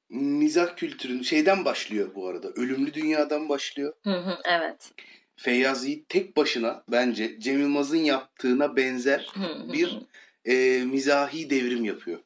mizah 0.10 0.76
kültürün 0.76 1.22
şeyden 1.22 1.66
başlıyor 1.66 2.10
bu 2.16 2.28
arada. 2.28 2.48
Ölümlü 2.48 2.94
Dünya'dan 2.94 3.50
başlıyor. 3.50 3.94
Hı 4.04 4.14
hı, 4.14 4.38
evet. 4.46 4.92
Feyyaz 5.36 5.86
Yiğit 5.86 6.10
tek 6.10 6.38
başına 6.38 6.84
bence 6.88 7.40
Cem 7.40 7.60
Yılmaz'ın 7.60 7.98
yaptığına 7.98 8.76
benzer 8.76 9.34
bir 9.74 10.00
e, 10.46 10.84
mizahi 10.86 11.50
devrim 11.50 11.86
yapıyor. 11.86 12.20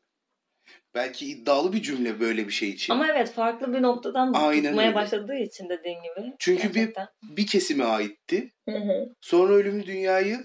Belki 0.97 1.25
iddialı 1.25 1.73
bir 1.73 1.81
cümle 1.81 2.19
böyle 2.19 2.47
bir 2.47 2.53
şey 2.53 2.69
için. 2.69 2.93
Ama 2.93 3.07
evet 3.07 3.31
farklı 3.31 3.73
bir 3.73 3.81
noktadan 3.81 4.33
Aynen 4.33 4.63
tutmaya 4.63 4.87
öyle. 4.87 4.95
başladığı 4.95 5.35
için 5.35 5.69
dediğin 5.69 5.97
gibi. 5.97 6.33
Çünkü 6.39 6.69
bir- 6.69 6.73
gerçekten. 6.73 7.07
Bir 7.23 7.47
kesime 7.47 7.83
aitti. 7.83 8.51
Hı 8.69 8.77
hı. 8.77 9.09
Sonra 9.21 9.53
Ölümlü 9.53 9.85
Dünya'yı 9.85 10.37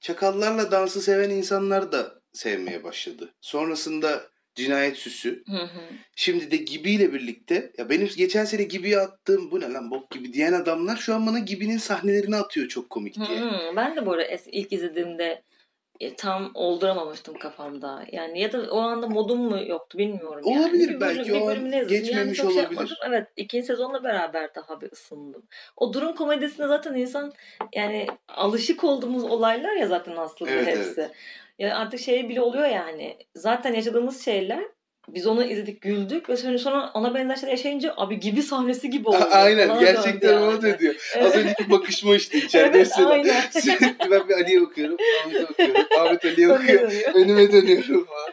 çakallarla 0.00 0.70
dansı 0.70 1.00
seven 1.02 1.30
insanlar 1.30 1.92
da 1.92 2.14
sevmeye 2.32 2.84
başladı. 2.84 3.34
Sonrasında 3.40 4.22
Cinayet 4.54 4.96
Süsü. 4.96 5.42
Hı 5.46 5.56
hı. 5.56 5.80
Şimdi 6.16 6.50
de 6.50 6.56
Gibi'yle 6.56 7.12
birlikte 7.12 7.72
ya 7.78 7.88
benim 7.88 8.08
geçen 8.16 8.44
sene 8.44 8.62
Gibi'ye 8.62 8.98
attığım 8.98 9.50
bu 9.50 9.60
ne 9.60 9.72
lan 9.72 9.90
bok 9.90 10.10
gibi 10.10 10.32
diyen 10.32 10.52
adamlar 10.52 10.96
şu 10.96 11.14
an 11.14 11.26
bana 11.26 11.38
Gibi'nin 11.38 11.78
sahnelerini 11.78 12.36
atıyor 12.36 12.68
çok 12.68 12.90
komik 12.90 13.14
diye. 13.14 13.40
Hı 13.40 13.44
hı. 13.50 13.76
Ben 13.76 13.96
de 13.96 14.06
bu 14.06 14.12
arada 14.12 14.36
ilk 14.52 14.72
izlediğimde 14.72 15.42
tam 16.16 16.50
olduramamıştım 16.54 17.38
kafamda. 17.38 18.04
Yani 18.12 18.40
ya 18.40 18.52
da 18.52 18.62
o 18.70 18.78
anda 18.80 19.06
modum 19.08 19.38
mu 19.40 19.58
yoktu 19.66 19.98
bilmiyorum. 19.98 20.42
yani. 20.46 20.60
Olabilir 20.60 20.88
Bir 20.88 21.00
belki, 21.00 21.32
bölüm- 21.32 21.42
o 21.42 21.48
an 21.82 21.88
geçmemiş 21.88 22.36
şey 22.38 22.46
olabilir. 22.46 22.62
yapmadım. 22.62 22.96
evet 23.06 23.26
ikinci 23.36 23.66
sezonla 23.66 24.04
beraber 24.04 24.54
daha 24.54 24.80
bir 24.80 24.92
ısındım. 24.92 25.42
O 25.76 25.92
durum 25.92 26.14
komedisine 26.14 26.66
zaten 26.66 26.94
insan 26.94 27.32
yani 27.74 28.06
alışık 28.28 28.84
olduğumuz 28.84 29.24
olaylar 29.24 29.72
ya 29.72 29.86
zaten 29.86 30.16
aslında 30.16 30.50
Evet, 30.50 30.66
hepsi. 30.66 31.08
Ya 31.58 31.76
artık 31.78 32.00
şey 32.00 32.28
bile 32.28 32.40
oluyor 32.40 32.68
yani. 32.68 33.16
Zaten 33.34 33.74
yaşadığımız 33.74 34.24
şeyler 34.24 34.64
biz 35.08 35.26
onu 35.26 35.44
izledik 35.44 35.80
güldük 35.80 36.28
ve 36.28 36.36
sonra, 36.36 36.58
sonra 36.58 36.90
ona 36.94 37.14
benzer 37.14 37.36
şeyler 37.36 37.50
yaşayınca 37.50 37.94
abi 37.96 38.20
gibi 38.20 38.42
sahnesi 38.42 38.90
gibi 38.90 39.08
oldu. 39.08 39.16
A- 39.16 39.30
Aynen 39.30 39.68
Bana 39.68 39.80
gerçekten 39.80 40.36
ona 40.42 40.50
yani. 40.50 40.62
dönüyor. 40.62 41.12
Az 41.20 41.36
önceki 41.36 41.70
bakışma 41.70 42.16
işte 42.16 42.38
içeride 42.44 42.78
Evet, 42.78 42.92
aynen. 42.98 43.40
Sürekli 43.50 44.10
ben 44.10 44.28
bir 44.28 44.34
Ali'ye 44.34 44.60
bakıyorum, 44.60 44.96
Ahmet'e 45.24 45.42
bakıyorum, 45.48 45.82
Ahmet 45.98 46.24
Ali'ye 46.24 46.48
bakıyor, 46.48 46.92
önüme 47.14 47.52
dönüyorum 47.52 48.04
falan. 48.06 48.32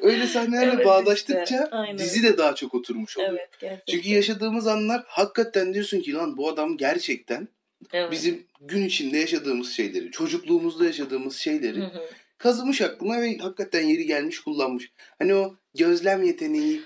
Öyle 0.00 0.26
sahnelerle 0.26 0.72
Evet, 0.74 0.86
bağdaştıkça 0.86 1.42
işte, 1.64 1.68
aynen. 1.70 1.98
dizi 1.98 2.22
de 2.22 2.38
daha 2.38 2.54
çok 2.54 2.74
oturmuş 2.74 3.18
oluyor. 3.18 3.30
Evet 3.32 3.48
gerçekten. 3.60 3.92
Çünkü 3.92 4.08
yaşadığımız 4.08 4.66
anlar 4.66 5.02
hakikaten 5.06 5.74
diyorsun 5.74 6.00
ki 6.00 6.12
lan 6.14 6.36
bu 6.36 6.48
adam 6.48 6.76
gerçekten 6.76 7.48
Evet. 7.92 8.10
bizim 8.12 8.46
gün 8.60 8.84
içinde 8.84 9.18
yaşadığımız 9.18 9.72
şeyleri, 9.72 10.10
çocukluğumuzda 10.10 10.84
yaşadığımız 10.84 11.36
şeyleri 11.36 11.78
Hı 11.80 11.84
hı. 11.84 12.04
Kazımış 12.38 12.80
aklına 12.82 13.20
ve 13.20 13.38
hakikaten 13.38 13.82
yeri 13.82 14.06
gelmiş 14.06 14.40
kullanmış. 14.40 14.92
Hani 15.18 15.34
o 15.34 15.54
gözlem 15.74 16.22
yeteneği 16.22 16.82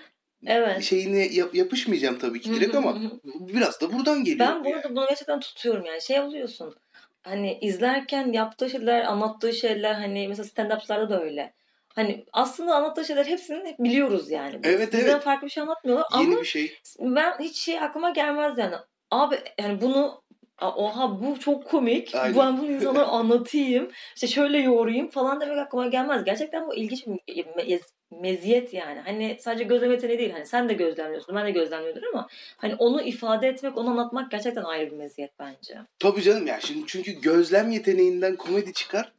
Evet. 0.46 0.82
şeyine 0.82 1.26
yap- 1.26 1.54
yapışmayacağım 1.54 2.18
tabii 2.18 2.40
ki 2.40 2.54
direkt 2.54 2.74
ama 2.74 2.98
biraz 3.40 3.80
da 3.80 3.92
buradan 3.92 4.24
geliyor. 4.24 4.48
Ben 4.48 4.64
bu 4.64 4.74
arada 4.74 4.90
bunu 4.90 5.06
gerçekten 5.08 5.40
tutuyorum 5.40 5.84
yani 5.84 6.02
şey 6.02 6.20
oluyorsun. 6.20 6.74
Hani 7.22 7.58
izlerken 7.60 8.32
yaptığı 8.32 8.70
şeyler, 8.70 9.04
anlattığı 9.04 9.52
şeyler 9.52 9.94
hani 9.94 10.28
mesela 10.28 10.46
stand-up'larda 10.48 11.10
da 11.10 11.22
öyle. 11.22 11.52
Hani 11.94 12.24
aslında 12.32 12.74
anlattığı 12.74 13.04
şeyler 13.04 13.26
hepsini 13.26 13.68
hep 13.68 13.78
biliyoruz 13.78 14.30
yani. 14.30 14.60
Evet, 14.62 14.92
Bizden 14.92 15.10
evet. 15.12 15.22
farklı 15.22 15.46
bir 15.46 15.52
şey 15.52 15.62
anlatmıyorlar 15.62 16.06
Yeni 16.20 16.32
ama 16.32 16.40
bir 16.40 16.46
şey. 16.46 16.78
ben 17.00 17.38
hiç 17.40 17.56
şey 17.56 17.80
aklıma 17.80 18.10
gelmez 18.10 18.58
yani. 18.58 18.74
Abi 19.10 19.38
yani 19.60 19.80
bunu 19.80 20.06
"Aa, 20.06 20.20
oha 20.60 21.20
bu 21.20 21.40
çok 21.40 21.64
komik. 21.64 22.14
Aynen. 22.14 22.38
Ben 22.38 22.58
bunu 22.58 22.70
insanlara 22.70 23.06
anlatayım. 23.06 23.90
İşte 24.14 24.26
şöyle 24.26 24.58
yoğurayım 24.58 25.08
falan 25.08 25.40
demek 25.40 25.58
aklıma 25.58 25.86
gelmez. 25.86 26.24
Gerçekten 26.24 26.66
bu 26.66 26.74
ilginç 26.74 27.06
bir 27.06 27.44
me- 27.44 27.80
meziyet 28.20 28.74
yani. 28.74 29.00
Hani 29.00 29.36
sadece 29.40 29.64
gözlem 29.64 29.90
yeteneği 29.90 30.18
değil. 30.18 30.30
Hani 30.32 30.46
sen 30.46 30.68
de 30.68 30.72
gözlemliyorsun. 30.72 31.36
Ben 31.36 31.46
de 31.46 31.50
gözlemliyordur 31.50 32.02
ama 32.12 32.28
hani 32.56 32.74
onu 32.74 33.02
ifade 33.02 33.48
etmek, 33.48 33.78
onu 33.78 33.90
anlatmak 33.90 34.30
gerçekten 34.30 34.62
ayrı 34.62 34.90
bir 34.90 34.96
meziyet 34.96 35.30
bence. 35.38 35.74
Tabii 35.98 36.22
canım 36.22 36.46
ya 36.46 36.60
şimdi 36.60 36.84
çünkü 36.86 37.12
gözlem 37.20 37.70
yeteneğinden 37.70 38.36
komedi 38.36 38.72
çıkar. 38.72 39.12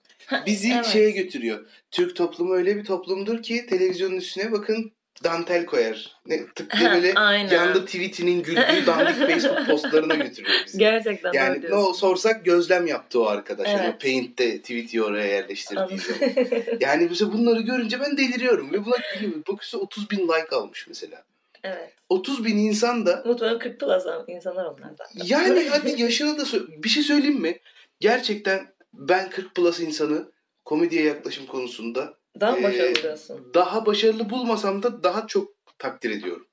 Bizi 0.45 0.73
Evet. 0.73 0.85
şeye 0.85 1.11
götürüyor. 1.11 1.65
Türk 1.91 2.15
toplumu 2.15 2.53
öyle 2.53 2.75
bir 2.77 2.83
toplumdur 2.85 3.43
ki 3.43 3.65
televizyonun 3.65 4.15
üstüne 4.15 4.51
bakın 4.51 4.91
dantel 5.23 5.65
koyar. 5.65 6.15
Ne 6.25 6.45
tık 6.55 6.77
diye 6.79 6.91
böyle 6.91 7.07
yanda 7.55 7.85
tweetinin 7.85 8.43
güldüğü 8.43 8.85
dandik 8.87 9.15
Facebook 9.29 9.65
postlarına 9.67 10.15
götürüyor 10.15 10.55
bizi. 10.65 10.77
Gerçekten 10.77 11.31
Yani 11.33 11.61
ne 11.61 11.67
o 11.67 11.69
diyorsun. 11.69 11.93
sorsak 11.93 12.45
gözlem 12.45 12.87
yaptı 12.87 13.21
o 13.21 13.25
arkadaş. 13.25 13.67
Yani 13.67 13.81
Evet. 13.83 13.95
o 13.95 13.99
Paint'te 13.99 14.61
tweet'i 14.61 15.03
oraya 15.03 15.27
yerleştirdiği 15.27 15.99
zaman. 15.99 16.33
Yani 16.79 17.07
mesela 17.09 17.33
bunları 17.33 17.61
görünce 17.61 17.99
ben 17.99 18.17
deliriyorum. 18.17 18.73
Ve 18.73 18.85
buna 18.85 18.95
gülüyorum. 19.13 19.41
Bakıyorsun 19.41 19.79
30 19.79 20.09
bin 20.09 20.19
like 20.27 20.55
almış 20.55 20.87
mesela. 20.87 21.23
evet. 21.63 21.93
30 22.09 22.45
bin 22.45 22.57
insan 22.57 23.05
da 23.05 23.23
Muhtemelen 23.25 23.59
40 23.59 23.79
plus 23.79 24.03
insanlar 24.27 24.65
onlar 24.65 24.97
da. 24.97 25.03
yani 25.23 25.67
hadi 25.69 26.01
yaşına 26.01 26.37
da 26.37 26.43
bir 26.83 26.89
şey 26.89 27.03
söyleyeyim 27.03 27.39
mi? 27.41 27.59
Gerçekten 27.99 28.67
ben 28.93 29.29
40 29.29 29.55
plus 29.55 29.79
insanı 29.79 30.31
komediye 30.65 31.03
yaklaşım 31.03 31.45
konusunda 31.45 32.13
Daha 32.39 32.57
Ee, 32.59 32.63
başarılı 32.63 32.95
buluyorsun? 32.95 33.51
daha 33.53 33.85
başarılı 33.85 34.29
bulmasam 34.29 34.83
da 34.83 35.03
daha 35.03 35.27
çok 35.27 35.53
takdir 35.79 36.09
ediyorum. 36.11 36.47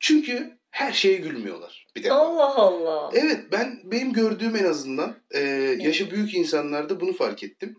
Çünkü 0.00 0.58
her 0.70 0.92
şeye 0.92 1.16
gülmüyorlar 1.16 1.86
bir 1.96 2.02
defa. 2.02 2.14
Allah 2.14 2.54
Allah. 2.54 3.10
Evet 3.14 3.40
ben 3.52 3.80
benim 3.84 4.12
gördüğüm 4.12 4.56
en 4.56 4.64
azından 4.64 5.16
e, 5.30 5.40
yaşı 5.80 6.10
büyük 6.10 6.34
insanlarda 6.34 7.00
bunu 7.00 7.12
fark 7.12 7.42
ettim. 7.42 7.76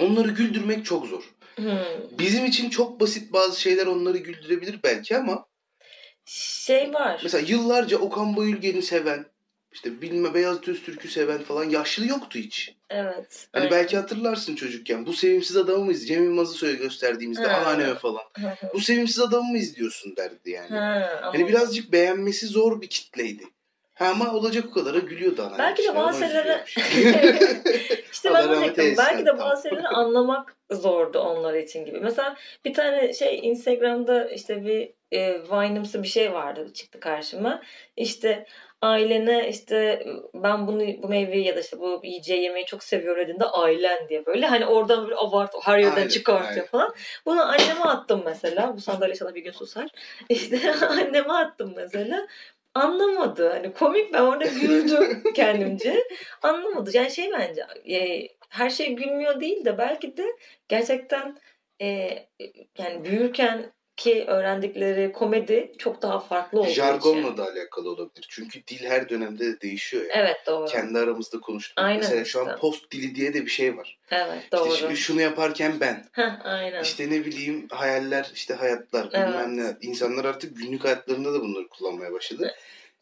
Onları 0.00 0.28
güldürmek 0.28 0.84
çok 0.84 1.06
zor. 1.06 1.22
Hmm. 1.56 1.78
Bizim 2.18 2.44
için 2.44 2.70
çok 2.70 3.00
basit 3.00 3.32
bazı 3.32 3.60
şeyler 3.60 3.86
onları 3.86 4.18
güldürebilir 4.18 4.80
belki 4.84 5.16
ama 5.16 5.46
Şey 6.24 6.94
var. 6.94 7.20
mesela 7.22 7.44
yıllarca 7.48 7.98
Okan 7.98 8.36
Bayülgen'i 8.36 8.82
seven, 8.82 9.26
işte 9.72 10.02
bilme 10.02 10.34
Beyaz 10.34 10.68
Öztürk'ü 10.68 11.08
seven 11.08 11.42
falan 11.42 11.64
yaşlı 11.64 12.06
yoktu 12.06 12.38
hiç. 12.38 12.74
Evet. 12.90 13.48
Hani 13.52 13.64
aynen. 13.64 13.70
belki 13.78 13.96
hatırlarsın 13.96 14.54
çocukken. 14.54 15.06
Bu 15.06 15.12
sevimsiz 15.12 15.56
adamı 15.56 15.84
mı? 15.84 15.94
Cem 15.94 16.24
Yılmaz'ı 16.24 16.54
söyle 16.54 16.74
gösterdiğimizde 16.78 17.46
Ha. 17.46 17.56
anneanneme 17.56 17.94
falan. 17.94 18.22
Bu 18.74 18.80
sevimsiz 18.80 19.20
adamı 19.20 19.50
mı 19.50 19.58
izliyorsun 19.58 20.16
derdi 20.16 20.50
yani. 20.50 20.68
Ha, 20.68 21.18
Hani 21.22 21.48
birazcık 21.48 21.92
beğenmesi 21.92 22.46
zor 22.46 22.80
bir 22.80 22.88
kitleydi. 22.88 23.42
Ha 24.02 24.08
ama 24.08 24.34
olacak 24.34 24.64
o 24.70 24.70
kadara 24.70 24.98
gülüyordu 24.98 25.42
anneanne. 25.42 25.58
Belki 25.62 25.84
de 25.84 25.96
bazı 25.96 26.24
üzülüyormuş. 26.24 26.76
işte 28.12 28.34
ben 28.34 28.50
diyecektim. 28.50 28.94
Belki 28.98 29.26
de 29.26 29.38
bazı 29.38 29.68
şeyleri 29.68 29.88
anlamak 29.88 30.56
zordu 30.70 31.18
onlar 31.18 31.54
için 31.54 31.84
gibi. 31.84 32.00
Mesela 32.00 32.36
bir 32.64 32.74
tane 32.74 33.12
şey 33.12 33.40
Instagram'da 33.42 34.30
işte 34.30 34.64
bir 34.66 34.90
e, 35.12 35.40
Vine'ımsı 35.50 36.02
bir 36.02 36.08
şey 36.08 36.32
vardı 36.32 36.72
çıktı 36.74 37.00
karşıma. 37.00 37.62
İşte 37.96 38.46
ailene 38.82 39.48
işte 39.48 40.06
ben 40.34 40.66
bunu 40.66 41.02
bu 41.02 41.08
meyveyi 41.08 41.46
ya 41.46 41.56
da 41.56 41.60
işte 41.60 41.78
bu 41.78 42.00
yiyeceği 42.04 42.42
yemeği 42.42 42.66
çok 42.66 42.82
seviyorum 42.82 43.22
dediğinde 43.22 43.44
ailen 43.44 44.08
diye 44.08 44.26
böyle 44.26 44.46
hani 44.46 44.66
oradan 44.66 45.04
böyle 45.04 45.16
abart 45.16 45.54
her 45.62 45.78
yerden 45.78 45.96
Aynen, 45.96 46.08
çıkartıyor 46.08 46.50
aynen. 46.50 46.66
falan. 46.66 46.94
Bunu 47.26 47.42
anneme 47.42 47.80
attım 47.80 48.22
mesela. 48.24 48.76
Bu 48.76 48.80
sandalye 48.80 49.14
inşallah 49.14 49.34
bir 49.34 49.44
gün 49.44 49.52
susar. 49.52 49.88
İşte 50.28 50.72
anneme 50.88 51.32
attım 51.32 51.72
mesela. 51.76 52.26
Anlamadı. 52.74 53.48
Hani 53.48 53.72
komik 53.72 54.12
ben 54.12 54.20
orada 54.22 54.44
güldüm 54.44 55.22
kendimce. 55.34 56.04
Anlamadı. 56.42 56.90
Yani 56.94 57.10
şey 57.10 57.30
bence 57.32 57.66
e, 57.90 58.28
her 58.48 58.70
şey 58.70 58.94
gülmüyor 58.96 59.40
değil 59.40 59.64
de 59.64 59.78
belki 59.78 60.16
de 60.16 60.26
gerçekten 60.68 61.38
e, 61.82 62.18
yani 62.78 63.04
büyürken 63.04 63.72
ki 64.02 64.24
öğrendikleri 64.28 65.12
komedi 65.12 65.72
çok 65.78 66.02
daha 66.02 66.20
farklı 66.20 66.58
olduğu 66.60 66.68
için. 66.68 66.82
Jargonla 66.82 67.36
da 67.36 67.42
alakalı 67.44 67.90
olabilir. 67.90 68.26
Çünkü 68.28 68.66
dil 68.66 68.84
her 68.86 69.08
dönemde 69.08 69.46
de 69.46 69.60
değişiyor 69.60 70.02
ya. 70.04 70.10
Evet 70.14 70.36
doğru. 70.46 70.66
Kendi 70.66 70.98
aramızda 70.98 71.40
konuştuğumuz. 71.40 71.86
Aynen 71.88 72.00
Mesela 72.00 72.24
şu 72.24 72.40
an 72.40 72.46
işte. 72.46 72.58
post 72.60 72.90
dili 72.90 73.14
diye 73.14 73.34
de 73.34 73.44
bir 73.46 73.50
şey 73.50 73.76
var. 73.76 73.98
Evet 74.10 74.52
doğru. 74.52 74.74
İşte 74.74 74.88
şu- 74.90 74.96
şunu 74.96 75.20
yaparken 75.20 75.72
ben. 75.80 76.04
Heh, 76.12 76.44
aynen. 76.46 76.82
İşte 76.82 77.10
ne 77.10 77.24
bileyim 77.24 77.66
hayaller, 77.70 78.30
işte 78.34 78.54
hayatlar, 78.54 79.08
Evet. 79.12 79.28
bilmem 79.28 79.56
ne. 79.56 79.76
İnsanlar 79.80 80.24
artık 80.24 80.56
günlük 80.56 80.84
hayatlarında 80.84 81.32
da 81.32 81.40
bunları 81.40 81.68
kullanmaya 81.68 82.12
başladı. 82.12 82.54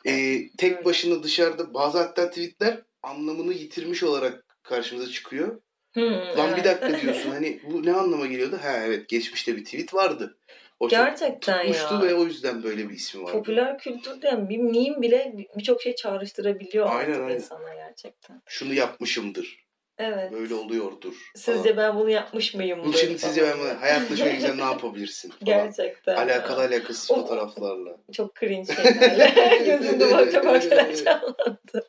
Ee, 0.05 0.11
Evet. 0.11 0.51
tek 0.59 0.85
başına 0.85 1.23
dışarıda 1.23 1.75
bazı 1.75 1.99
hatta 1.99 2.29
tweetler 2.29 2.79
anlamını 3.03 3.53
yitirmiş 3.53 4.03
olarak 4.03 4.45
karşımıza 4.63 5.11
çıkıyor. 5.11 5.61
Hmm, 5.93 6.03
Lan 6.13 6.51
bir 6.57 6.65
evet. 6.65 6.65
dakika 6.65 7.01
diyorsun 7.01 7.31
hani 7.35 7.61
bu 7.71 7.87
ne 7.87 7.93
anlama 7.93 8.27
geliyordu? 8.27 8.59
Ha 8.63 8.77
evet 8.87 9.09
geçmişte 9.09 9.57
bir 9.57 9.65
tweet 9.65 9.95
vardı. 9.95 10.37
O 10.81 10.89
Gerçekten 10.89 11.59
tutmuştu 11.59 11.95
ya. 11.95 12.03
ve 12.03 12.15
o 12.15 12.25
yüzden 12.25 12.63
böyle 12.63 12.89
bir 12.89 12.95
ismi 12.95 13.23
vardı. 13.23 13.33
Popüler 13.33 13.79
kültürde 13.79 14.27
yani 14.29 14.49
bir 14.49 14.59
meme 14.59 15.03
bile 15.03 15.33
birçok 15.57 15.83
şey 15.83 15.95
çağrıştırabiliyor 15.95 16.87
Aynen, 16.91 17.11
artık 17.11 17.23
aynen. 17.23 17.35
insana 17.35 17.75
gerçekten. 17.75 18.43
Şunu 18.47 18.75
yapmışımdır. 18.75 19.67
Evet. 19.99 20.33
Böyle 20.33 20.55
oluyordur. 20.55 21.15
Sizce 21.35 21.77
ben 21.77 21.97
bunu 21.97 22.11
yapmış 22.11 22.55
mıyım? 22.55 22.85
Bu 22.85 22.93
şimdi 22.93 23.19
sizce 23.19 23.43
ben 23.43 23.59
bunu- 23.59 23.81
hayatta 23.81 24.17
şöyle 24.17 24.35
güzel 24.35 24.55
ne 24.55 24.61
yapabilirsin 24.71 25.29
falan. 25.31 25.45
Gerçekten. 25.45 26.17
Alakalı 26.17 26.63
ya. 26.63 26.69
alakasız 26.69 27.11
O- 27.11 27.15
fotoğraflarla. 27.15 27.97
Çok 28.13 28.37
cringe 28.37 28.75
şeylerle. 28.75 29.59
Gözümde 29.67 30.11
bakta 30.13 30.45
bakta 30.45 30.95
canlandı. 31.05 31.89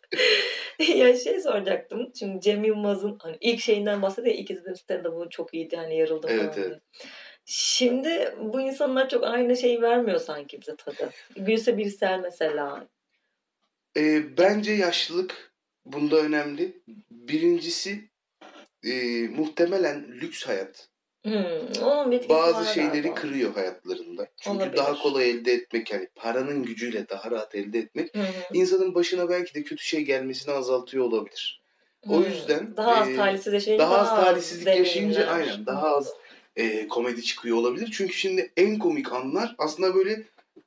ya 0.95 1.17
şey 1.17 1.41
soracaktım. 1.41 2.12
Şimdi 2.19 2.41
Cem 2.41 2.63
Yılmaz'ın 2.63 3.17
hani 3.21 3.38
ilk 3.41 3.60
şeyinden 3.62 4.01
bahsediyor. 4.01 4.36
İlk 4.36 4.51
izlediğim 4.51 4.75
stand-up'ı 4.75 5.29
çok 5.29 5.53
iyiydi. 5.53 5.75
Hani 5.75 5.98
yarıldım 5.98 6.29
Evet, 6.33 6.55
falan. 6.55 6.67
evet. 6.67 6.79
Şimdi 7.53 8.36
bu 8.39 8.62
insanlar 8.62 9.10
çok 9.10 9.24
aynı 9.24 9.58
şeyi 9.58 9.81
vermiyor 9.81 10.20
sanki 10.20 10.62
bize 10.62 10.75
tadı. 10.75 11.10
Gülse 11.36 11.77
Birsel 11.77 12.20
mesela. 12.20 12.88
Ee, 13.98 14.38
bence 14.38 14.72
yaşlılık 14.72 15.53
bunda 15.86 16.17
önemli. 16.17 16.81
Birincisi 17.12 18.10
e, 18.84 18.93
muhtemelen 19.27 20.08
lüks 20.08 20.48
hayat. 20.48 20.88
Hmm, 21.24 21.84
onun 21.84 22.29
Bazı 22.29 22.74
şeyleri 22.74 23.01
galiba. 23.01 23.15
kırıyor 23.15 23.53
hayatlarında. 23.53 24.27
Çünkü 24.41 24.58
Olabilir. 24.58 24.77
daha 24.77 25.00
kolay 25.01 25.29
elde 25.29 25.53
etmek 25.53 25.91
yani 25.91 26.08
paranın 26.15 26.63
gücüyle 26.63 27.10
daha 27.10 27.31
rahat 27.31 27.55
elde 27.55 27.79
etmek 27.79 28.15
hı. 28.17 28.24
insanın 28.53 28.96
başına 28.96 29.29
belki 29.29 29.53
de 29.53 29.63
kötü 29.63 29.84
şey 29.84 30.01
gelmesini 30.01 30.53
azaltıyor 30.53 31.05
olabilir. 31.05 31.62
O 32.10 32.17
Hmm. 32.17 32.25
yüzden, 32.25 32.77
daha 32.77 32.96
az 33.01 33.10
e, 33.10 33.15
talihsiz 33.15 33.53
yaşayınca 33.53 33.84
Daha 33.86 33.98
az 33.98 34.10
talihsizlik 34.10 34.67
yaşayınca 34.75 35.27
aynen 35.27 35.65
daha 35.65 35.96
az 35.96 36.13
e, 36.55 36.88
komedi 36.88 37.24
çıkıyor 37.24 37.58
olabilir. 37.58 37.89
Çünkü 37.93 38.13
şimdi 38.13 38.51
en 38.58 38.79
komik 38.79 39.12
anlar 39.13 39.55
aslında 39.58 39.96
böyle 39.96 40.24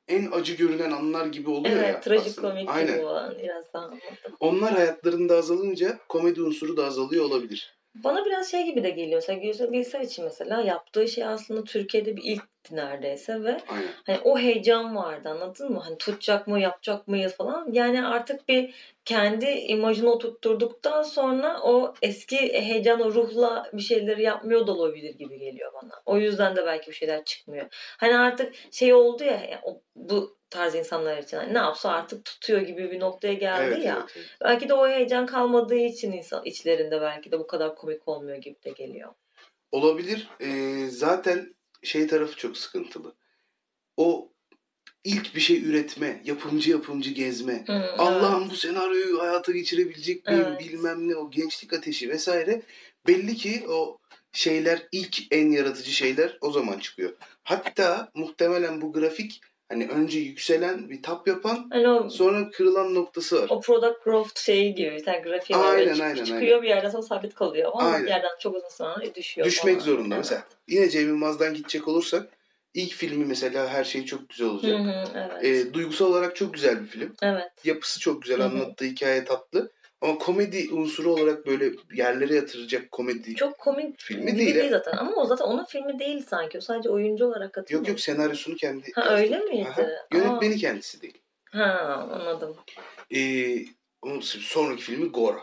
en 0.07 0.31
acı 0.31 0.53
görünen 0.53 0.91
anlar 0.91 1.25
gibi 1.25 1.49
oluyor 1.49 1.75
Evet, 1.77 1.93
ya. 1.93 1.99
trajikomik 2.01 2.69
aslında. 2.69 2.81
gibi 2.83 2.91
Aynen. 2.91 3.03
olan 3.03 3.35
biraz 3.43 3.73
daha 3.73 3.85
anladım. 3.85 4.01
Onlar 4.39 4.73
hayatlarında 4.73 5.37
azalınca 5.37 5.99
komedi 6.09 6.41
unsuru 6.41 6.77
da 6.77 6.85
azalıyor 6.85 7.25
olabilir. 7.25 7.75
Bana 7.95 8.25
biraz 8.25 8.51
şey 8.51 8.65
gibi 8.65 8.83
de 8.83 8.89
geliyor. 8.89 9.15
Mesela 9.27 9.39
Gülse 9.39 9.71
Birsel 9.71 10.01
için 10.01 10.25
mesela 10.25 10.61
yaptığı 10.61 11.07
şey 11.07 11.23
aslında 11.25 11.63
Türkiye'de 11.63 12.17
bir 12.17 12.23
ilk 12.23 12.43
bitti 12.43 12.75
neredeyse 12.75 13.43
ve 13.43 13.57
Aynen. 13.67 13.87
hani 14.05 14.19
o 14.23 14.39
heyecan 14.39 14.95
vardı 14.95 15.29
anladın 15.29 15.71
mı? 15.71 15.79
Hani 15.85 15.97
tutacak 15.97 16.47
mı 16.47 16.59
yapacak 16.59 17.07
mıyız 17.07 17.35
falan. 17.35 17.69
Yani 17.71 18.05
artık 18.05 18.47
bir 18.49 18.73
kendi 19.05 19.45
imajını 19.45 20.11
oturtturduktan 20.11 21.03
sonra 21.03 21.61
o 21.63 21.93
eski 22.01 22.37
heyecan 22.37 23.01
o 23.01 23.13
ruhla 23.13 23.69
bir 23.73 23.81
şeyleri 23.81 24.21
yapmıyor 24.21 24.67
da 24.67 24.71
olabilir 24.71 25.15
gibi 25.15 25.39
geliyor 25.39 25.73
bana. 25.73 25.91
O 26.05 26.17
yüzden 26.17 26.55
de 26.55 26.65
belki 26.65 26.87
bir 26.87 26.95
şeyler 26.95 27.25
çıkmıyor. 27.25 27.67
Hani 27.97 28.17
artık 28.17 28.53
şey 28.71 28.93
oldu 28.93 29.23
ya 29.23 29.31
ya 29.31 29.61
o, 29.63 29.81
bu 29.95 30.37
tarz 30.49 30.75
insanlar 30.75 31.17
için 31.17 31.37
hani 31.37 31.53
ne 31.53 31.57
yapsa 31.57 31.91
artık 31.91 32.25
tutuyor 32.25 32.61
gibi 32.61 32.91
bir 32.91 32.99
noktaya 32.99 33.33
geldi 33.33 33.73
Evet, 33.73 33.85
ya. 33.85 33.97
evet, 33.99 34.13
evet. 34.17 34.27
Belki 34.41 34.69
de 34.69 34.73
o 34.73 34.87
heyecan 34.87 35.25
kalmadığı 35.25 35.75
için 35.75 36.11
insan 36.11 36.45
içlerinde 36.45 37.01
belki 37.01 37.31
de 37.31 37.39
bu 37.39 37.47
kadar 37.47 37.75
komik 37.75 38.07
olmuyor 38.07 38.37
gibi 38.37 38.63
de 38.63 38.71
geliyor. 38.71 39.13
Olabilir. 39.71 40.29
Ee, 40.39 40.87
zaten 40.87 41.55
şey 41.83 42.07
tarafı 42.07 42.37
çok 42.37 42.57
sıkıntılı. 42.57 43.15
O 43.97 44.31
ilk 45.05 45.35
bir 45.35 45.39
şey 45.41 45.63
üretme, 45.65 46.21
yapımcı 46.25 46.71
yapımcı 46.71 47.11
gezme. 47.11 47.65
Evet. 47.69 47.89
Allah'ım 47.97 48.49
bu 48.49 48.55
senaryoyu 48.55 49.21
hayata 49.21 49.51
geçirebilecek 49.51 50.27
miyim 50.27 50.43
Evet. 50.47 50.59
bilmem 50.59 51.07
ne 51.09 51.15
o 51.15 51.31
gençlik 51.31 51.73
ateşi 51.73 52.09
vesaire. 52.09 52.61
Belli 53.07 53.35
ki 53.35 53.63
o 53.69 53.97
şeyler 54.31 54.87
ilk 54.91 55.17
en 55.31 55.51
yaratıcı 55.51 55.91
şeyler 55.91 56.37
o 56.41 56.51
zaman 56.51 56.79
çıkıyor. 56.79 57.13
Hatta 57.43 58.11
muhtemelen 58.13 58.81
bu 58.81 58.93
grafik 58.93 59.41
hani 59.69 59.87
önce 59.87 60.19
yükselen 60.19 60.89
bir 60.89 61.03
tap 61.03 61.27
yapan 61.27 61.69
o, 61.85 62.09
sonra 62.09 62.49
kırılan 62.49 62.95
noktası 62.95 63.41
var. 63.41 63.47
o 63.49 63.61
product 63.61 64.03
growth 64.03 64.39
şeyi 64.39 64.75
gibi 64.75 64.91
bir 64.91 65.03
tane 65.03 65.19
grafiği 65.19 65.59
var. 65.59 65.75
Aynen, 65.75 65.93
çık- 65.93 66.03
aynen, 66.03 66.23
çıkıyor 66.23 66.63
bir 66.63 66.67
yerden 66.67 66.89
sonra 66.89 67.03
sabit 67.03 67.35
kalıyor. 67.35 67.71
Ama 67.73 67.89
Aynen. 67.89 68.03
bir 68.03 68.09
yerden 68.09 68.29
çok 68.39 68.55
uzun 68.55 68.69
sonra 68.69 69.15
düşüyor 69.15 69.47
Düşmek 69.47 69.75
falan. 69.75 69.85
zorunda. 69.85 70.15
Evet. 70.15 70.23
Mesela 70.25 70.43
yine 70.67 70.89
Cem 70.89 71.07
Yılmaz'dan 71.07 71.53
gidecek 71.53 71.87
olursak 71.87 72.29
ilk 72.75 72.93
filmi 72.93 73.25
mesela 73.25 73.69
her 73.69 73.83
şey 73.83 74.05
çok 74.05 74.29
güzel 74.29 74.47
Hı 74.47 74.51
olacak. 74.51 74.79
hı, 74.79 75.03
evet. 75.15 75.43
Ee, 75.67 75.73
duygusal 75.73 76.05
olarak 76.05 76.35
çok 76.35 76.53
güzel 76.53 76.81
bir 76.81 76.87
film. 76.87 77.15
evet. 77.21 77.51
Yapısı 77.63 77.99
çok 77.99 78.21
güzel, 78.21 78.37
Hı 78.39 78.43
hı. 78.43 78.47
anlattığı 78.47 78.85
hikaye 78.85 79.25
tatlı. 79.25 79.71
Ama 80.01 80.17
komedi 80.17 80.67
unsuru 80.71 81.11
olarak 81.13 81.47
böyle 81.47 81.71
yerlere 81.93 82.35
yatıracak 82.35 82.91
komedi. 82.91 83.35
Çok 83.35 83.57
komik 83.59 83.99
Filmi 83.99 84.25
gibi 84.25 84.37
değil, 84.37 84.55
değil, 84.55 84.69
zaten. 84.69 84.97
Ama 84.97 85.11
o 85.15 85.25
zaten 85.25 85.45
onun 85.45 85.65
filmi 85.65 85.99
değil 85.99 86.25
sanki. 86.29 86.57
O 86.57 86.61
sadece 86.61 86.89
oyuncu 86.89 87.25
olarak 87.25 87.53
katılıyor. 87.53 87.79
Yok 87.81 87.89
yok 87.89 87.99
senaryosunu 87.99 88.55
kendi 88.55 88.91
Ha, 88.95 89.01
yazdı. 89.01 89.15
öyle 89.15 89.39
miydi? 89.39 89.67
Aha. 89.69 89.87
Yönetmeni 90.13 90.57
kendisi 90.57 91.01
değil. 91.01 91.17
Ha 91.51 92.07
anladım. 92.11 92.55
Ee, 93.15 93.55
onun 94.01 94.19
sonraki 94.21 94.83
filmi 94.83 95.09
Gora. 95.11 95.41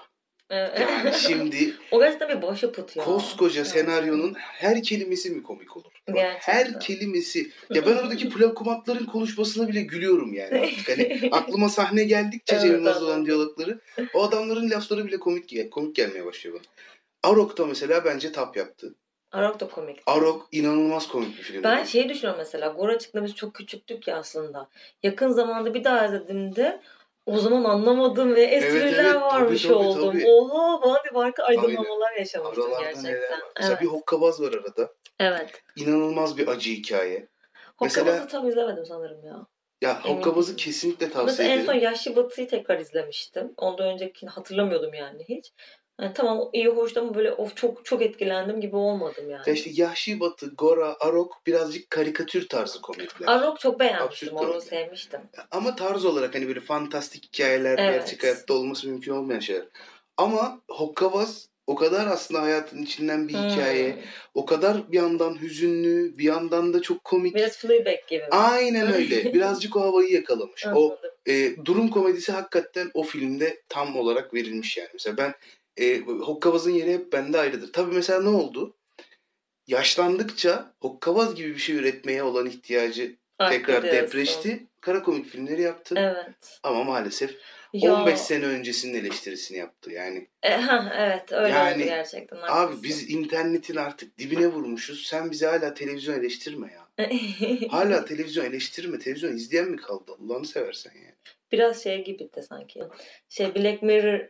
Evet. 0.50 0.80
Yani 0.80 1.12
şimdi 1.14 1.74
o 1.90 1.98
gerçekten 2.00 2.28
bir 2.28 2.42
başyapıt 2.42 2.96
ya. 2.96 3.04
koskoca 3.04 3.60
Evet. 3.60 3.70
senaryonun 3.70 4.34
her 4.34 4.82
kelimesi 4.82 5.30
mi 5.30 5.42
komik 5.42 5.76
olur? 5.76 5.91
Gerçekten. 6.06 6.52
her 6.52 6.80
kelimesi. 6.80 7.50
Ya 7.70 7.86
ben 7.86 7.96
oradaki 7.96 8.28
plakumatların 8.28 9.06
konuşmasına 9.06 9.68
bile 9.68 9.82
gülüyorum 9.82 10.34
yani 10.34 10.60
artık. 10.60 10.88
Hani 10.88 11.28
aklıma 11.32 11.68
sahne 11.68 12.04
geldikçe 12.04 12.56
Evet, 12.56 12.84
Cem 12.84 12.86
olan 12.86 13.26
diyalogları. 13.26 13.80
O 14.14 14.22
adamların 14.22 14.70
lafları 14.70 15.06
bile 15.06 15.18
komik, 15.18 15.70
komik 15.70 15.96
gelmeye 15.96 16.26
başlıyor 16.26 16.56
bana. 16.56 17.32
Arok'ta 17.32 17.66
mesela 17.66 18.04
bence 18.04 18.32
tap 18.32 18.56
yaptı. 18.56 18.94
Arok 19.32 19.60
da 19.60 19.68
komik. 19.68 20.02
Arok 20.06 20.48
inanılmaz 20.52 21.08
komik 21.08 21.38
bir 21.38 21.42
film. 21.42 21.62
Ben 21.62 21.84
şey 21.84 22.08
düşünüyorum 22.08 22.38
mesela 22.38 22.68
Gora 22.68 22.98
çıktığında 22.98 23.24
biz 23.24 23.34
çok 23.34 23.54
küçüktük 23.54 24.08
ya 24.08 24.16
aslında. 24.16 24.68
Yakın 25.02 25.28
zamanda 25.28 25.74
bir 25.74 25.84
daha 25.84 26.06
izlediğimde 26.06 26.80
o 27.26 27.38
zaman 27.38 27.64
anlamadım 27.64 28.34
ve 28.34 28.42
espriler 28.42 28.86
evet, 28.86 29.12
tabii, 29.12 29.20
varmış 29.20 29.62
tabii, 29.62 29.72
oldum. 29.74 30.10
tabii. 30.12 30.26
Oha 30.26 30.80
falan 30.80 30.98
diye 31.04 31.22
harika 31.22 31.42
aydınlamalar 31.44 32.12
yaşamıştım 32.18 32.64
Aralarda 32.64 32.82
gerçekten. 32.82 33.12
neler 33.12 33.30
var. 33.30 33.38
Mesela 33.56 33.72
Evet. 33.72 33.82
bir 33.82 33.86
hokkabaz 33.86 34.40
var 34.42 34.52
arada. 34.52 34.92
evet. 35.20 35.62
İnanılmaz 35.76 36.38
bir 36.38 36.48
acı 36.48 36.70
hikaye. 36.70 37.28
Hokkabaz'ı 37.76 38.00
Mesela- 38.04 38.26
tam 38.26 38.48
izlemedim 38.48 38.86
sanırım 38.86 39.24
ya. 39.24 39.46
Ya 39.82 40.04
hokkabazı 40.04 40.56
kesinlikle 40.56 41.06
tavsiye 41.10 41.24
Mesela 41.26 41.48
en 41.48 41.52
ederim. 41.52 41.66
son 41.66 41.74
Yaşlı 41.74 42.16
Batı'yı 42.16 42.48
tekrar 42.48 42.78
izlemiştim. 42.78 43.52
Ondan 43.56 43.86
öncekini 43.88 44.30
hatırlamıyordum 44.30 44.94
yani 44.94 45.24
hiç. 45.28 45.52
Yani 46.00 46.12
tamam 46.14 46.50
iyi 46.52 46.66
hoştu 46.66 47.00
ama 47.00 47.14
böyle 47.14 47.32
of 47.32 47.56
çok 47.56 47.84
çok 47.84 48.02
etkilendim 48.02 48.60
gibi 48.60 48.76
olmadım 48.76 49.30
yani. 49.30 49.42
Ya 49.46 49.52
işte 49.54 49.70
Yahşi 49.72 50.20
Batı, 50.20 50.46
Gora, 50.46 50.96
Arok 51.00 51.42
birazcık 51.46 51.90
karikatür 51.90 52.48
tarzı 52.48 52.80
komikler. 52.80 53.28
Arok 53.28 53.60
çok 53.60 53.80
beğenmiştim. 53.80 54.36
Onu 54.36 54.60
sevmiştim. 54.60 55.20
Ama 55.50 55.76
tarz 55.76 56.04
olarak 56.04 56.34
hani 56.34 56.48
böyle 56.48 56.60
fantastik 56.60 57.24
hikayeler, 57.24 57.78
Evet. 57.78 57.94
gerçek 57.94 58.22
hayatta 58.22 58.54
olması 58.54 58.88
mümkün 58.88 59.12
olmayan 59.12 59.40
şeyler. 59.40 59.68
Ama 60.16 60.60
Hokkabaz 60.68 61.48
o 61.66 61.74
kadar 61.74 62.06
aslında 62.06 62.42
hayatın 62.42 62.82
içinden 62.82 63.28
bir 63.28 63.34
hikaye. 63.34 63.92
Hmm. 63.92 64.02
O 64.34 64.46
kadar 64.46 64.92
bir 64.92 64.96
yandan 64.96 65.42
hüzünlü, 65.42 66.18
bir 66.18 66.24
yandan 66.24 66.74
da 66.74 66.82
çok 66.82 67.04
komik. 67.04 67.34
Biraz 67.34 67.56
Fleabag 67.56 68.08
gibi. 68.08 68.24
Aynen 68.30 68.92
öyle. 68.92 69.24
Birazcık 69.34 69.76
o 69.76 69.80
havayı 69.80 70.12
yakalamış. 70.12 70.66
O 70.74 70.98
e, 71.26 71.64
durum 71.64 71.88
komedisi 71.88 72.32
hakikaten 72.32 72.90
o 72.94 73.02
filmde 73.02 73.62
tam 73.68 73.96
olarak 73.96 74.34
verilmiş 74.34 74.76
yani. 74.76 74.88
Mesela 74.92 75.16
ben 75.16 75.34
e, 75.76 75.98
Hokkabaz'ın 76.00 76.70
yeri 76.70 76.92
hep 76.92 77.12
bende 77.12 77.38
ayrıdır. 77.38 77.72
Tabii 77.72 77.94
mesela 77.94 78.22
ne 78.22 78.28
oldu? 78.28 78.76
Yaşlandıkça 79.66 80.74
Hokkabaz 80.80 81.34
gibi 81.34 81.48
bir 81.54 81.58
şey 81.58 81.76
üretmeye 81.76 82.22
olan 82.22 82.46
ihtiyacı 82.46 83.16
Fark 83.38 83.52
tekrar 83.52 83.82
depreşti. 83.82 84.66
Kara 84.80 85.02
komik 85.02 85.26
filmleri 85.26 85.62
yaptı. 85.62 85.94
Evet. 85.98 86.60
Ama 86.62 86.84
maalesef 86.84 87.36
Ya, 87.72 87.94
15 87.94 88.18
sene 88.20 88.44
öncesinin 88.46 88.94
eleştirisini 89.00 89.58
yaptı. 89.58 89.90
Yani 89.92 90.28
E, 90.42 90.50
ha, 90.50 90.92
evet 90.98 91.32
öyle 91.32 91.48
Yani, 91.54 91.74
oldu 91.82 91.84
gerçekten. 91.84 92.36
abi 92.36 92.46
haklısın. 92.46 92.82
biz 92.82 93.10
internetin 93.10 93.76
artık 93.76 94.18
dibine 94.18 94.46
vurmuşuz. 94.46 95.06
Sen 95.06 95.30
bizi 95.30 95.46
hala 95.46 95.74
televizyon 95.74 96.18
eleştirme 96.20 96.72
ya. 96.72 96.82
Hala 97.70 98.04
televizyon 98.04 98.44
eleştirme. 98.44 98.98
Televizyon 98.98 99.32
izleyen 99.36 99.68
mi 99.70 99.76
kaldı? 99.76 100.12
Allah'ını 100.20 100.46
seversen 100.46 100.92
yani. 100.94 101.14
Biraz 101.52 101.82
şey 101.82 102.04
gibi 102.04 102.30
de 102.34 102.42
sanki. 102.42 102.80
Şey 103.28 103.54
Black 103.54 103.82
Mirror 103.82 104.20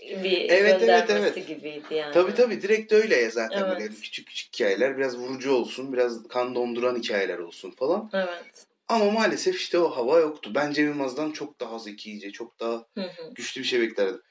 bir 0.00 0.50
Evet, 0.50 0.82
evet, 0.82 1.10
evet. 1.10 1.48
gibiydi 1.48 1.94
yani. 1.94 2.12
Tabii 2.14 2.34
tabii 2.34 2.62
direkt 2.62 2.92
öyle 2.92 3.16
ya 3.16 3.30
zaten 3.30 3.58
Evet. 3.58 3.80
böyle 3.80 3.88
küçük 3.94 4.26
küçük 4.28 4.54
hikayeler 4.54 4.98
biraz 4.98 5.18
vurucu 5.18 5.52
olsun, 5.52 5.92
biraz 5.92 6.28
kan 6.28 6.54
donduran 6.54 6.96
hikayeler 6.96 7.38
olsun 7.38 7.70
falan. 7.70 8.10
Evet. 8.14 8.66
Ama 8.88 9.10
maalesef 9.10 9.56
işte 9.56 9.78
o 9.78 9.90
hava 9.90 10.20
yoktu. 10.20 10.52
Ben 10.54 10.72
Cem 10.72 10.86
Yılmaz'dan 10.86 11.30
çok 11.30 11.60
daha 11.60 11.78
zekice, 11.78 12.32
çok 12.32 12.60
daha 12.60 12.86
Hı 12.94 13.02
hı. 13.02 13.34
güçlü 13.34 13.60
bir 13.60 13.66
şey 13.66 13.80
beklerdim. 13.80 14.22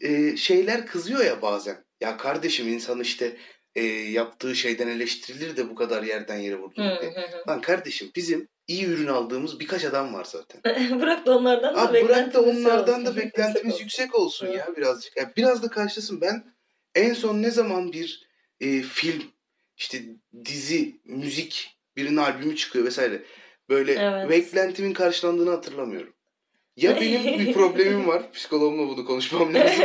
Ee, 0.00 0.36
şeyler 0.36 0.86
kızıyor 0.86 1.24
ya 1.24 1.42
bazen. 1.42 1.84
Ya 2.00 2.16
kardeşim 2.16 2.68
insan 2.68 3.00
işte 3.00 3.36
e, 3.74 3.84
yaptığı 3.84 4.56
şeyden 4.56 4.88
eleştirilir 4.88 5.56
de 5.56 5.70
bu 5.70 5.74
kadar 5.74 6.02
yerden 6.02 6.36
yere 6.36 6.56
vurdu. 6.58 6.74
Diye. 7.00 7.14
Lan 7.48 7.60
kardeşim 7.60 8.10
bizim 8.16 8.48
iyi 8.68 8.86
ürün 8.86 9.06
aldığımız 9.06 9.60
birkaç 9.60 9.84
adam 9.84 10.14
var 10.14 10.24
zaten. 10.24 10.60
bırak 11.00 11.26
da 11.26 11.38
onlardan 11.38 11.74
da 11.74 11.82
Abi 11.82 12.04
bırak 12.04 12.34
da 12.34 12.38
beklentimiz 12.40 12.66
onlardan 12.66 13.06
da 13.06 13.16
beklentimiz 13.16 13.80
yüksek 13.80 14.14
olsun 14.14 14.46
ya 14.46 14.68
birazcık. 14.76 15.16
Yani 15.16 15.28
biraz 15.36 15.62
da 15.62 15.68
karşılasın. 15.68 16.20
Ben 16.20 16.44
en 16.94 17.14
son 17.14 17.42
ne 17.42 17.50
zaman 17.50 17.92
bir 17.92 18.28
e, 18.60 18.82
film, 18.82 19.22
işte 19.76 20.02
dizi, 20.44 21.00
müzik, 21.04 21.78
birinin 21.96 22.16
albümü 22.16 22.56
çıkıyor 22.56 22.84
vesaire. 22.84 23.22
Böyle 23.68 23.92
Evet. 23.92 24.30
beklentimin 24.30 24.92
karşılandığını 24.92 25.50
hatırlamıyorum. 25.50 26.14
Ya 26.78 27.00
benim 27.00 27.38
bir 27.38 27.52
problemim 27.52 28.06
var. 28.08 28.32
Psikoloğumla 28.32 28.88
bunu 28.88 29.04
konuşmam 29.04 29.54
lazım. 29.54 29.84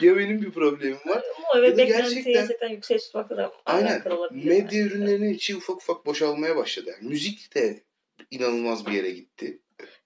ya 0.00 0.16
benim 0.16 0.42
bir 0.42 0.50
problemim 0.50 0.98
var. 1.06 1.22
Ama 1.38 1.48
evet 1.56 1.78
beklentiyi 1.78 2.24
gerçekten- 2.24 2.68
yüksek 2.68 3.00
tutmakla 3.00 3.36
da 3.36 3.52
Aynen. 3.66 4.02
Medya 4.30 4.64
bence. 4.64 4.78
ürünlerinin 4.80 5.34
içi 5.34 5.56
ufak 5.56 5.76
ufak 5.76 6.06
boşalmaya 6.06 6.56
başladı. 6.56 6.90
Yani 6.90 7.08
müzik 7.08 7.54
de 7.54 7.82
inanılmaz 8.30 8.86
bir 8.86 8.92
yere 8.92 9.10
gitti. 9.10 9.60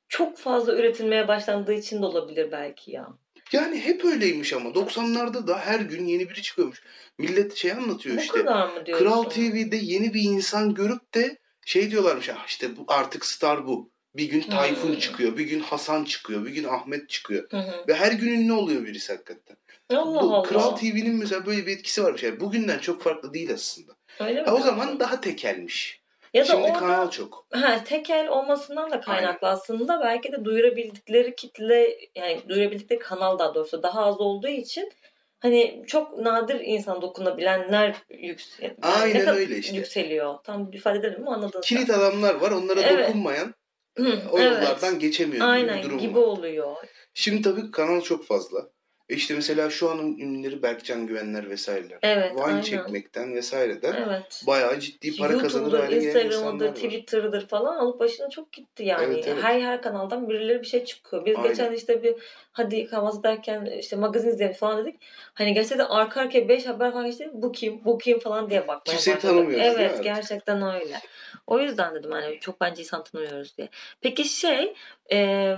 Çok 0.08 0.38
fazla 0.38 0.74
üretilmeye 0.76 1.28
başlandığı 1.28 1.74
için 1.74 2.02
de 2.02 2.06
olabilir 2.06 2.52
belki 2.52 2.90
ya. 2.90 3.08
Yani 3.52 3.80
hep 3.80 4.04
öyleymiş 4.04 4.52
ama 4.52 4.70
90'larda 4.70 5.46
da 5.46 5.58
her 5.58 5.80
gün 5.80 6.06
yeni 6.06 6.28
biri 6.28 6.42
çıkıyormuş. 6.42 6.82
Millet 7.18 7.54
şey 7.56 7.72
anlatıyor 7.72 8.16
Bu 8.16 8.20
işte. 8.20 8.38
kadar 8.38 8.68
mı 8.68 8.86
diyorsun? 8.86 9.04
Kral 9.06 9.22
TV'de 9.22 9.76
yeni 9.76 10.14
bir 10.14 10.22
insan 10.22 10.74
görüp 10.74 11.14
de 11.14 11.38
şey 11.66 11.90
diyorlarmış. 11.90 12.28
Ah 12.28 12.46
işte 12.48 12.76
bu 12.76 12.84
artık 12.88 13.24
star 13.24 13.66
bu. 13.66 13.90
Bir 14.16 14.24
gün 14.30 14.40
Tayfun 14.42 14.88
Hmm. 14.88 14.98
çıkıyor, 14.98 15.36
bir 15.36 15.44
gün 15.44 15.60
Hasan 15.60 16.04
çıkıyor, 16.04 16.44
bir 16.44 16.50
gün 16.50 16.64
Ahmet 16.64 17.08
çıkıyor. 17.08 17.50
Hı 17.50 17.56
hı. 17.58 17.84
Ve 17.88 17.94
her 17.94 18.12
gün 18.12 18.40
ünlü 18.40 18.52
oluyor 18.52 18.84
birisi 18.86 19.12
hakikaten. 19.12 19.56
Allah 19.90 20.22
bu 20.22 20.34
Allah. 20.34 20.42
Kral 20.48 20.76
TV'nin 20.76 21.14
mesela 21.14 21.46
böyle 21.46 21.66
bir 21.66 21.72
etkisi 21.72 22.04
varmış. 22.04 22.22
Yani 22.22 22.40
bugünden 22.40 22.78
çok 22.78 23.02
farklı 23.02 23.34
değil 23.34 23.52
aslında. 23.54 23.92
Öyle 24.20 24.40
mi 24.42 24.46
Ha, 24.48 24.54
o 24.54 24.60
zaman 24.60 25.00
daha 25.00 25.20
tekelmiş. 25.20 26.00
ya 26.34 26.42
da 26.42 26.46
Şimdi 26.46 26.62
orada 26.66 26.78
kanal 26.78 27.10
çok. 27.10 27.46
ha, 27.50 27.84
tekel 27.84 28.28
olmasından 28.28 28.90
da 28.90 29.00
kaynaklı 29.00 29.48
aslında 29.48 30.00
belki 30.04 30.32
de 30.32 30.44
duyurabildikleri 30.44 31.36
kitle 31.36 31.96
yani 32.14 32.40
duyurabildikleri 32.48 32.98
kanal 32.98 33.38
daha 33.38 33.54
doğrusu 33.54 33.82
daha 33.82 34.04
az 34.04 34.20
olduğu 34.20 34.48
için 34.48 34.92
hani 35.40 35.84
çok 35.86 36.18
nadir 36.18 36.60
insan 36.60 37.02
dokunabilenler 37.02 37.94
yüksel 38.10 38.74
Aynen 38.82 39.26
ne 39.26 39.30
öyle 39.30 39.58
işte. 39.58 39.76
yükseliyor. 39.76 40.34
Tam 40.44 40.72
ifade 40.72 40.98
edelim 40.98 41.20
mi 41.22 41.30
anladın. 41.30 41.60
Kilit 41.60 41.90
adamlar 41.90 42.34
var. 42.34 42.50
Onlara 42.50 42.80
Evet. 42.80 43.08
dokunmayan 43.08 43.54
Hı, 43.98 44.22
o 44.30 44.38
evet. 44.38 44.62
yollardan 44.62 44.98
geçemiyor 44.98 45.36
gibi 45.36 45.44
Aynen 45.44 45.78
bir 45.78 45.82
durum 45.82 45.98
gibi 45.98 46.14
var. 46.14 46.22
oluyor. 46.22 46.76
Şimdi 47.14 47.42
tabii 47.42 47.70
kanal 47.70 48.00
çok 48.00 48.26
fazla. 48.26 48.70
E 49.08 49.14
işte 49.14 49.34
mesela 49.34 49.70
şu 49.70 49.90
anın 49.90 50.18
ünlüleri 50.18 50.62
Berkcan 50.62 51.06
Güvenler 51.06 51.50
vesaireler. 51.50 51.98
Evet, 52.02 52.32
Vine 52.32 52.42
aynen. 52.42 52.60
çekmekten 52.60 53.34
vesaireden 53.34 53.94
Evet. 54.08 54.42
bayağı 54.46 54.80
ciddi 54.80 55.16
para 55.16 55.38
kazanır 55.38 55.64
YouTube'dur, 55.64 55.84
hale 55.84 55.98
gelen 55.98 56.26
Instagram'dır. 56.26 56.74
Twitter'dır 56.74 57.48
falan 57.48 57.76
alıp 57.76 58.00
başına 58.00 58.30
çok 58.30 58.52
gitti 58.52 58.84
yani. 58.84 59.04
Evet, 59.14 59.24
evet. 59.28 59.42
Her 59.42 59.60
her 59.60 59.82
kanaldan 59.82 60.28
birileri 60.28 60.60
bir 60.60 60.66
şey 60.66 60.84
çıkıyor. 60.84 61.26
Biz 61.26 61.36
Aynen. 61.36 61.48
geçen 61.48 61.72
işte 61.72 62.02
bir 62.02 62.14
hadi 62.52 62.86
kahvaltı 62.86 63.22
derken 63.22 63.64
işte 63.80 63.96
magazin 63.96 64.28
izleyelim 64.28 64.56
falan 64.56 64.84
dedik. 64.84 65.00
Hani 65.34 65.54
gerçekten 65.54 65.86
arka 65.86 66.20
arkaya 66.20 66.48
5 66.48 66.66
haber 66.66 66.92
falan 66.92 67.06
geçti. 67.06 67.30
Bu 67.32 67.52
kim? 67.52 67.84
Bu 67.84 67.98
kim 67.98 68.18
falan 68.18 68.50
diye 68.50 68.60
bakmaya 68.60 68.84
Kimseyi 68.96 69.16
başladık. 69.16 69.36
tanımıyoruz 69.36 69.74
Evet 69.76 70.02
gerçekten 70.02 70.62
öyle. 70.74 71.00
O 71.46 71.60
yüzden 71.60 71.94
dedim 71.94 72.10
hani 72.10 72.40
çok 72.40 72.60
bence 72.60 72.82
insan 72.82 73.04
tanımıyoruz 73.04 73.56
diye. 73.56 73.68
Peki 74.00 74.24
şey 74.24 74.74
e, 75.12 75.56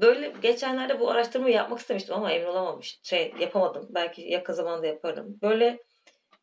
böyle 0.00 0.32
geçenlerde 0.42 1.00
bu 1.00 1.10
araştırmayı 1.10 1.54
yapmak 1.54 1.78
istemiştim 1.78 2.14
ama 2.14 2.32
emin 2.32 2.46
olamamış. 2.46 3.00
Şey 3.02 3.34
yapamadım. 3.40 3.86
Belki 3.90 4.22
yakın 4.22 4.52
zamanda 4.52 4.86
yaparım. 4.86 5.38
Böyle 5.42 5.78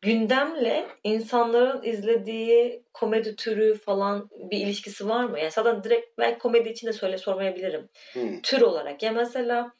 gündemle 0.02 0.86
insanların 1.04 1.82
izlediği 1.82 2.82
komedi 2.94 3.36
türü 3.36 3.74
falan 3.78 4.30
bir 4.50 4.58
ilişkisi 4.58 5.08
var 5.08 5.24
mı? 5.24 5.38
Yani 5.38 5.50
zaten 5.50 5.84
direkt 5.84 6.18
belki 6.18 6.38
komedi 6.38 6.68
için 6.68 6.86
de 6.86 6.92
söyle 6.92 7.18
sormayabilirim. 7.18 7.88
Hı. 8.12 8.20
Tür 8.42 8.60
olarak. 8.60 9.02
Ya 9.02 9.12
mesela 9.12 9.72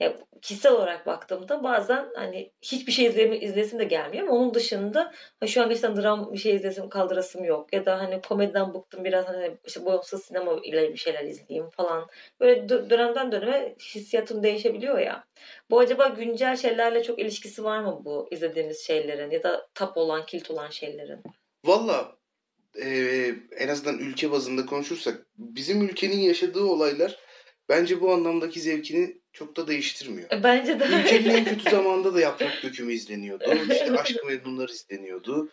ya 0.00 0.16
kişisel 0.42 0.72
olarak 0.72 1.06
baktığımda 1.06 1.64
bazen 1.64 2.08
hani 2.14 2.52
hiçbir 2.62 2.92
şey 2.92 3.06
izleyemi, 3.06 3.38
izlesim 3.38 3.78
de 3.78 3.84
gelmiyor 3.84 4.28
ama 4.28 4.36
onun 4.36 4.54
dışında 4.54 5.12
ha 5.40 5.46
şu 5.46 5.62
an 5.62 5.68
gerçekten 5.68 6.02
dram 6.02 6.32
bir 6.32 6.38
şey 6.38 6.54
izlesim 6.54 6.88
kaldırasım 6.88 7.44
yok. 7.44 7.72
Ya 7.72 7.86
da 7.86 7.98
hani 7.98 8.20
komediden 8.22 8.74
bıktım 8.74 9.04
biraz 9.04 9.28
hani 9.28 9.56
işte 9.66 9.84
bağımsız 9.84 10.24
sinema 10.24 10.60
ile 10.62 10.92
bir 10.92 10.98
şeyler 10.98 11.24
izleyeyim 11.24 11.70
falan. 11.70 12.08
Böyle 12.40 12.60
dö- 12.60 12.90
dönemden 12.90 13.32
döneme 13.32 13.74
hissiyatım 13.94 14.42
değişebiliyor 14.42 14.98
ya. 14.98 15.24
Bu 15.70 15.78
acaba 15.78 16.08
güncel 16.08 16.56
şeylerle 16.56 17.02
çok 17.02 17.18
ilişkisi 17.18 17.64
var 17.64 17.80
mı 17.80 18.00
bu 18.04 18.28
izlediğimiz 18.30 18.80
şeylerin 18.80 19.30
ya 19.30 19.42
da 19.42 19.68
tap 19.74 19.96
olan, 19.96 20.26
kilit 20.26 20.50
olan 20.50 20.70
şeylerin? 20.70 21.22
Valla 21.64 22.16
e, 22.82 22.88
en 23.56 23.68
azından 23.68 23.98
ülke 23.98 24.30
bazında 24.30 24.66
konuşursak 24.66 25.26
bizim 25.38 25.82
ülkenin 25.82 26.18
yaşadığı 26.18 26.64
olaylar 26.64 27.18
bence 27.68 28.00
bu 28.00 28.12
anlamdaki 28.12 28.60
zevkini 28.60 29.19
çok 29.32 29.56
da 29.56 29.66
değiştirmiyor. 29.66 30.30
E, 30.32 30.42
Bence 30.42 30.80
de 30.80 30.84
Ülkenin 30.84 31.34
en 31.34 31.44
kötü 31.56 31.70
zamanda 31.70 32.14
da 32.14 32.20
yaprak 32.20 32.62
dökümü 32.62 32.92
izleniyordu. 32.92 33.44
İşte 33.72 33.92
aşk 33.92 34.24
memnunlar 34.26 34.68
izleniyordu. 34.68 35.48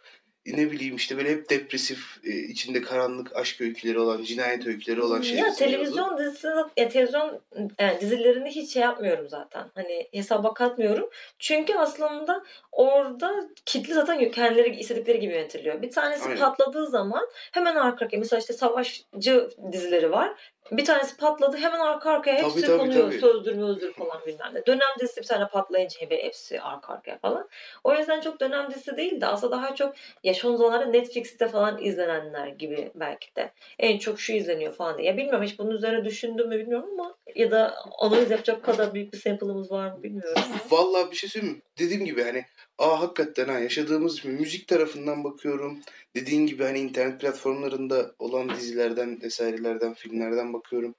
E, 0.45 0.57
Ne 0.57 0.71
bileyim 0.71 0.95
işte 0.95 1.17
böyle 1.17 1.29
hep 1.29 1.49
depresif, 1.49 1.99
e, 2.23 2.29
içinde 2.29 2.81
karanlık 2.81 3.35
aşk 3.35 3.61
öyküleri 3.61 3.99
olan, 3.99 4.23
cinayet 4.23 4.67
öyküleri 4.67 5.01
olan 5.01 5.21
şeyler 5.21 5.45
ya 5.45 5.53
televizyon 5.53 6.17
dizisi 6.17 6.47
ya 6.77 6.89
televizyon 6.89 7.41
yani 7.79 8.01
dizilerini 8.01 8.49
hiç 8.49 8.73
şey 8.73 8.81
yapmıyorum 8.81 9.29
zaten. 9.29 9.71
Hani 9.75 10.07
hesaba 10.13 10.53
katmıyorum. 10.53 11.09
Çünkü 11.39 11.73
aslında 11.73 12.43
orada 12.71 13.49
kitle 13.65 13.93
zaten 13.93 14.31
kendileri 14.31 14.75
istedikleri 14.75 15.19
gibi 15.19 15.33
yönetiliyor. 15.33 15.81
Bir 15.81 15.91
tanesi 15.91 16.25
Aynen. 16.25 16.39
patladığı 16.39 16.87
zaman 16.87 17.27
hemen 17.51 17.75
arka 17.75 18.05
arkaya 18.05 18.17
mesela 18.17 18.39
işte 18.39 18.53
savaşçı 18.53 19.49
dizileri 19.71 20.11
var. 20.11 20.35
Bir 20.71 20.86
tanesi 20.86 21.17
patladı 21.17 21.58
hemen 21.58 21.80
arka 21.80 22.12
arkaya 22.12 22.43
hepsi 22.43 22.62
Tabii, 22.62 22.65
tabii, 22.65 22.77
konuyor. 22.77 23.10
tabii. 23.10 23.19
Sözdür 23.19 23.56
mözdür 23.56 23.93
falan 23.93 24.21
bilmem 24.27 24.51
ne. 24.53 24.65
Dönem 24.65 24.88
dizisi 24.99 25.21
bir 25.21 25.25
tane 25.25 25.47
patlayınca 25.47 26.01
hep- 26.01 26.23
hepsi 26.23 26.62
arka 26.62 26.93
arkaya 26.93 27.17
falan. 27.17 27.49
O 27.84 27.93
yüzden 27.95 28.21
çok 28.21 28.39
dönem 28.39 28.69
dizisi 28.69 28.97
değil 28.97 29.21
de 29.21 29.25
aslında 29.27 29.58
daha 29.58 29.75
çok 29.75 29.95
ya 30.23 30.34
son 30.34 30.56
zamanlarda 30.56 30.86
Netflix'te 30.86 31.47
falan 31.47 31.84
izlenenler 31.84 32.47
gibi 32.47 32.91
belki 32.95 33.36
de 33.36 33.51
en 33.80 33.97
çok 33.97 34.19
şu 34.19 34.34
izleniyor 34.34 34.73
falan 34.73 34.97
diye. 34.97 35.08
Ya 35.08 35.17
bilmiyorum 35.17 35.43
hiç 35.43 35.60
bunun 35.60 35.71
üzerine 35.71 36.06
düşündüm 36.06 36.47
mü 36.49 36.58
bilmiyorum 36.60 36.89
ama 36.99 37.15
ya 37.36 37.51
da 37.51 37.75
analiz 37.99 38.32
yapacak 38.32 38.63
kadar 38.63 38.93
büyük 38.93 39.13
bir 39.13 39.17
sample'ımız 39.17 39.71
var 39.71 39.91
mı 39.91 40.03
bilmiyorum. 40.03 40.41
Vallahi 40.69 41.12
bir 41.12 41.15
şey 41.15 41.30
söyleyeyim 41.30 41.56
mi? 41.56 41.62
Dediğim 41.80 42.06
gibi 42.06 42.23
hani 42.23 42.45
aa 42.77 42.99
hakikaten 43.01 43.45
ha 43.47 43.59
yaşadığımız 43.59 44.25
müzik 44.25 44.67
tarafından 44.67 45.23
bakıyorum. 45.23 45.79
Dediğin 46.15 46.45
gibi 46.47 46.63
hani 46.63 46.79
internet 46.79 47.21
platformlarında 47.21 48.15
olan 48.19 48.49
dizilerden, 48.55 49.21
vesairelerden, 49.21 49.93
filmlerden 49.93 50.53
bakıyorum. 50.53 50.95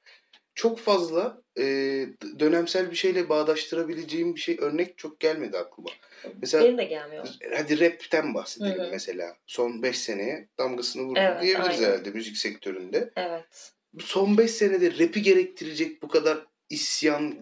Çok 0.55 0.79
fazla 0.79 1.43
e, 1.59 1.65
dönemsel 2.39 2.91
bir 2.91 2.97
şeyle 2.97 3.29
bağdaştırabileceğim 3.29 4.35
bir 4.35 4.41
şey 4.41 4.57
örnek 4.61 4.99
çok 4.99 5.21
gelmedi 5.21 5.59
aklıma. 5.59 5.91
Mesela 6.43 6.65
Benim 6.65 6.79
de 6.79 6.85
gelmiyor. 6.85 7.27
hadi 7.57 7.81
rapten 7.81 8.35
bahsedelim 8.35 8.79
Hı 8.79 8.87
hı. 8.87 8.91
mesela. 8.91 9.37
Son 9.47 9.83
5 9.83 9.99
seneye 9.99 10.49
damgasını 10.59 11.03
vurdu 11.03 11.19
Evet, 11.23 11.43
diyebiliriz 11.43 11.79
aynen. 11.79 11.89
herhalde 11.93 12.11
müzik 12.11 12.37
sektöründe. 12.37 13.11
Evet. 13.17 13.73
Son 14.01 14.39
5 14.39 14.51
senede 14.51 14.99
rap'i 14.99 15.23
gerektirecek 15.23 16.03
bu 16.03 16.09
kadar 16.09 16.39
isyan 16.71 17.35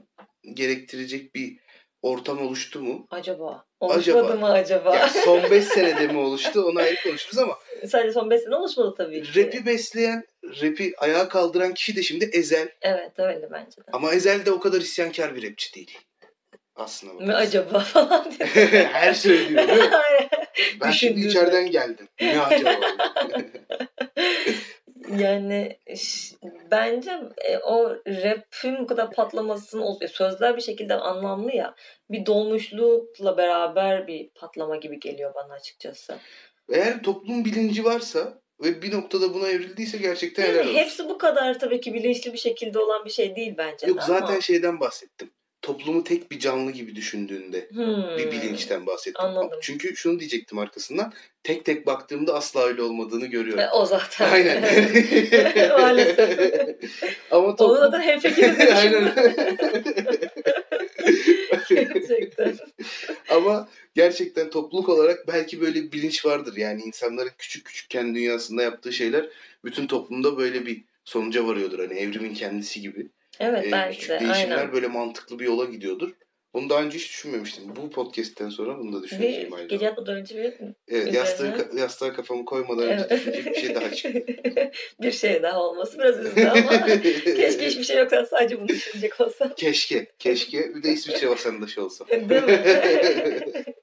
gerektirecek 0.55 1.35
bir 1.35 1.57
ortam 2.11 2.47
oluştu 2.47 2.81
mu? 2.81 3.07
Acaba. 3.11 3.65
Oluşmadı 3.81 4.19
Acaba. 4.27 4.35
mı 4.41 4.53
acaba? 4.53 4.97
Ya 4.97 5.09
son 5.09 5.51
5 5.51 5.65
senede 5.75 6.07
mi 6.07 6.19
oluştu 6.19 6.63
onu 6.63 6.79
ayrı 6.79 6.97
konuşuruz 7.05 7.39
ama 7.39 7.59
Sadece 7.89 8.13
son 8.13 8.31
5 8.31 8.41
sene 8.43 8.55
oluşmadı 8.57 8.95
tabii 8.97 9.23
ki. 9.23 9.45
rap'i 9.45 9.67
besleyen, 9.67 10.25
rap'i 10.63 10.95
ayağa 10.99 11.29
kaldıran 11.29 11.75
kişi 11.75 11.97
de 11.97 12.03
şimdi 12.03 12.31
Ezel. 12.33 12.69
Evet 12.83 13.13
öyle 13.19 13.49
bence 13.53 13.77
de. 13.77 13.85
Ama 13.93 14.13
Ezel 14.15 14.47
de 14.47 14.51
o 14.51 14.61
kadar 14.61 14.81
isyankar 14.81 15.37
bir 15.37 15.51
rapçi 15.51 15.75
değil. 15.75 15.99
Aslında 16.75 17.15
bakarsan. 17.15 17.35
acaba 17.43 17.79
falan 17.79 18.25
diye. 18.39 18.49
Her 18.93 19.15
söylüyor 19.15 19.69
değil 19.69 19.81
mi? 19.83 19.91
Ben 20.81 20.91
şimdi 20.91 21.21
içeriden 21.27 21.71
geldim. 21.71 22.09
Ne 22.21 22.41
acaba? 22.41 22.81
Yani 25.19 25.79
bence 26.71 27.11
e, 27.45 27.59
o 27.59 27.91
rap'in 28.07 28.79
bu 28.79 28.87
kadar 28.87 29.11
patlamasının 29.13 29.97
e, 30.01 30.09
sözler 30.09 30.57
bir 30.57 30.63
şekilde 30.63 30.95
anlamlı 30.95 31.53
ya 31.53 31.75
bir 32.11 32.27
dolmuşlukla 32.27 33.37
beraber 33.37 34.07
bir 34.07 34.29
patlama 34.35 34.77
gibi 34.77 35.01
geliyor 35.01 35.35
bana 35.35 35.53
açıkçası. 35.55 36.19
Eğer 36.73 37.03
toplum 37.03 37.45
bilinci 37.45 37.85
varsa 37.85 38.41
ve 38.63 38.83
bir 38.83 38.93
noktada 38.93 39.35
buna 39.35 39.49
evrildiyse 39.49 39.99
gerçekten 39.99 40.43
helal 40.43 40.55
Yani 40.57 40.69
olsun. 40.69 40.79
hepsi 40.79 41.09
bu 41.09 41.19
kadar 41.19 41.59
tabii 41.59 41.81
ki 41.81 41.95
bilinçli 41.95 42.33
bir 42.33 42.39
şekilde 42.39 42.79
olan 42.79 43.05
bir 43.05 43.11
şey 43.11 43.37
değil 43.37 43.55
bence. 43.59 43.87
Yok 43.87 43.99
de 43.99 44.03
zaten 44.07 44.27
ama. 44.27 44.41
şeyden 44.41 44.81
bahsettim. 44.81 45.31
Toplumu 45.67 46.05
tek 46.05 46.31
bir 46.31 46.39
canlı 46.39 46.71
gibi 46.71 46.97
düşündüğünde 46.97 47.69
Hmm. 47.75 48.19
bir 48.19 48.33
bilinçten 48.33 48.87
bahsettim. 48.87 49.25
Anladım. 49.25 49.59
Çünkü 49.63 49.97
şunu 49.97 50.21
diyecektim 50.21 50.59
arkasından. 50.59 51.13
Tek 51.43 51.65
tek 51.65 51.87
baktığımda 51.87 52.35
asla 52.35 52.63
öyle 52.65 52.83
olmadığını 52.83 53.27
görüyorum. 53.27 53.61
E, 53.61 53.71
o 53.71 53.87
zaten. 53.87 54.31
Aynen. 54.33 54.63
Maalesef. 55.81 56.39
Ama 57.31 57.47
Onu 57.47 57.57
toplum... 57.57 57.77
zaten 57.79 58.01
hemfikiriz 58.01 58.61
Aynen. 58.77 59.13
Gerçekten. 61.69 62.57
Ama 63.31 63.69
gerçekten 63.95 64.51
topluluk 64.51 64.89
olarak 64.89 65.29
belki 65.29 65.61
böyle 65.61 65.83
bir 65.83 65.93
bilinç 65.93 66.27
vardır. 66.27 66.57
Yani 66.57 66.83
insanların 66.83 67.31
küçük 67.39 67.65
küçük 67.65 67.91
kendi 67.91 68.15
dünyasında 68.15 68.63
yaptığı 68.63 68.93
şeyler 68.93 69.27
bütün 69.65 69.87
toplumda 69.87 70.39
böyle 70.39 70.67
bir 70.67 70.85
sonuca 71.05 71.47
varıyordur. 71.47 71.79
Hani 71.79 71.99
evrimin 71.99 72.35
kendisi 72.35 72.81
gibi. 72.81 73.07
Evet 73.41 73.67
Ee, 73.67 73.73
belki 73.73 73.99
küçük 73.99 74.11
de. 74.11 74.21
değişimler 74.21 74.57
Aynen. 74.57 74.73
böyle 74.73 74.87
mantıklı 74.87 75.39
bir 75.39 75.45
yola 75.45 75.65
gidiyordur. 75.65 76.11
Onu 76.53 76.71
daha 76.71 76.83
önce 76.83 76.99
hiç 76.99 77.09
düşünmemiştim. 77.09 77.77
Bu 77.77 77.91
podcast'ten 77.91 78.49
sonra 78.49 78.79
bunu 78.79 78.93
da 78.93 79.03
düşüneceğim 79.03 79.53
aynı 79.55 79.69
gece 79.69 79.85
yatmadan 79.85 80.17
önce 80.17 80.37
bir 80.37 80.55
Evet, 80.89 81.15
yastığı, 81.15 81.71
yastığa 81.77 82.13
kafamı 82.13 82.45
koymadan 82.45 82.89
önce 82.89 83.11
düşünecek 83.11 83.47
bir 83.47 83.55
şey 83.61 83.75
daha 83.75 83.93
çıktı. 83.95 84.27
bir 85.03 85.13
şey 85.13 85.43
daha 85.43 85.63
olması 85.63 85.99
biraz 85.99 86.19
üzdü 86.19 86.47
ama 86.47 86.87
keşke 87.37 87.67
hiçbir 87.67 87.85
şey 87.85 87.97
yoksa 87.99 88.27
sadece 88.27 88.61
bunu 88.61 88.69
düşünecek 88.69 89.21
olsam. 89.21 89.55
keşke, 89.57 90.07
keşke. 90.19 90.75
Bir 90.75 90.83
de 90.83 90.93
İsviçre 90.93 91.29
vatandaşı 91.29 91.85
olsam. 91.85 92.09
Değil 92.09 92.43
mi? 92.43 92.65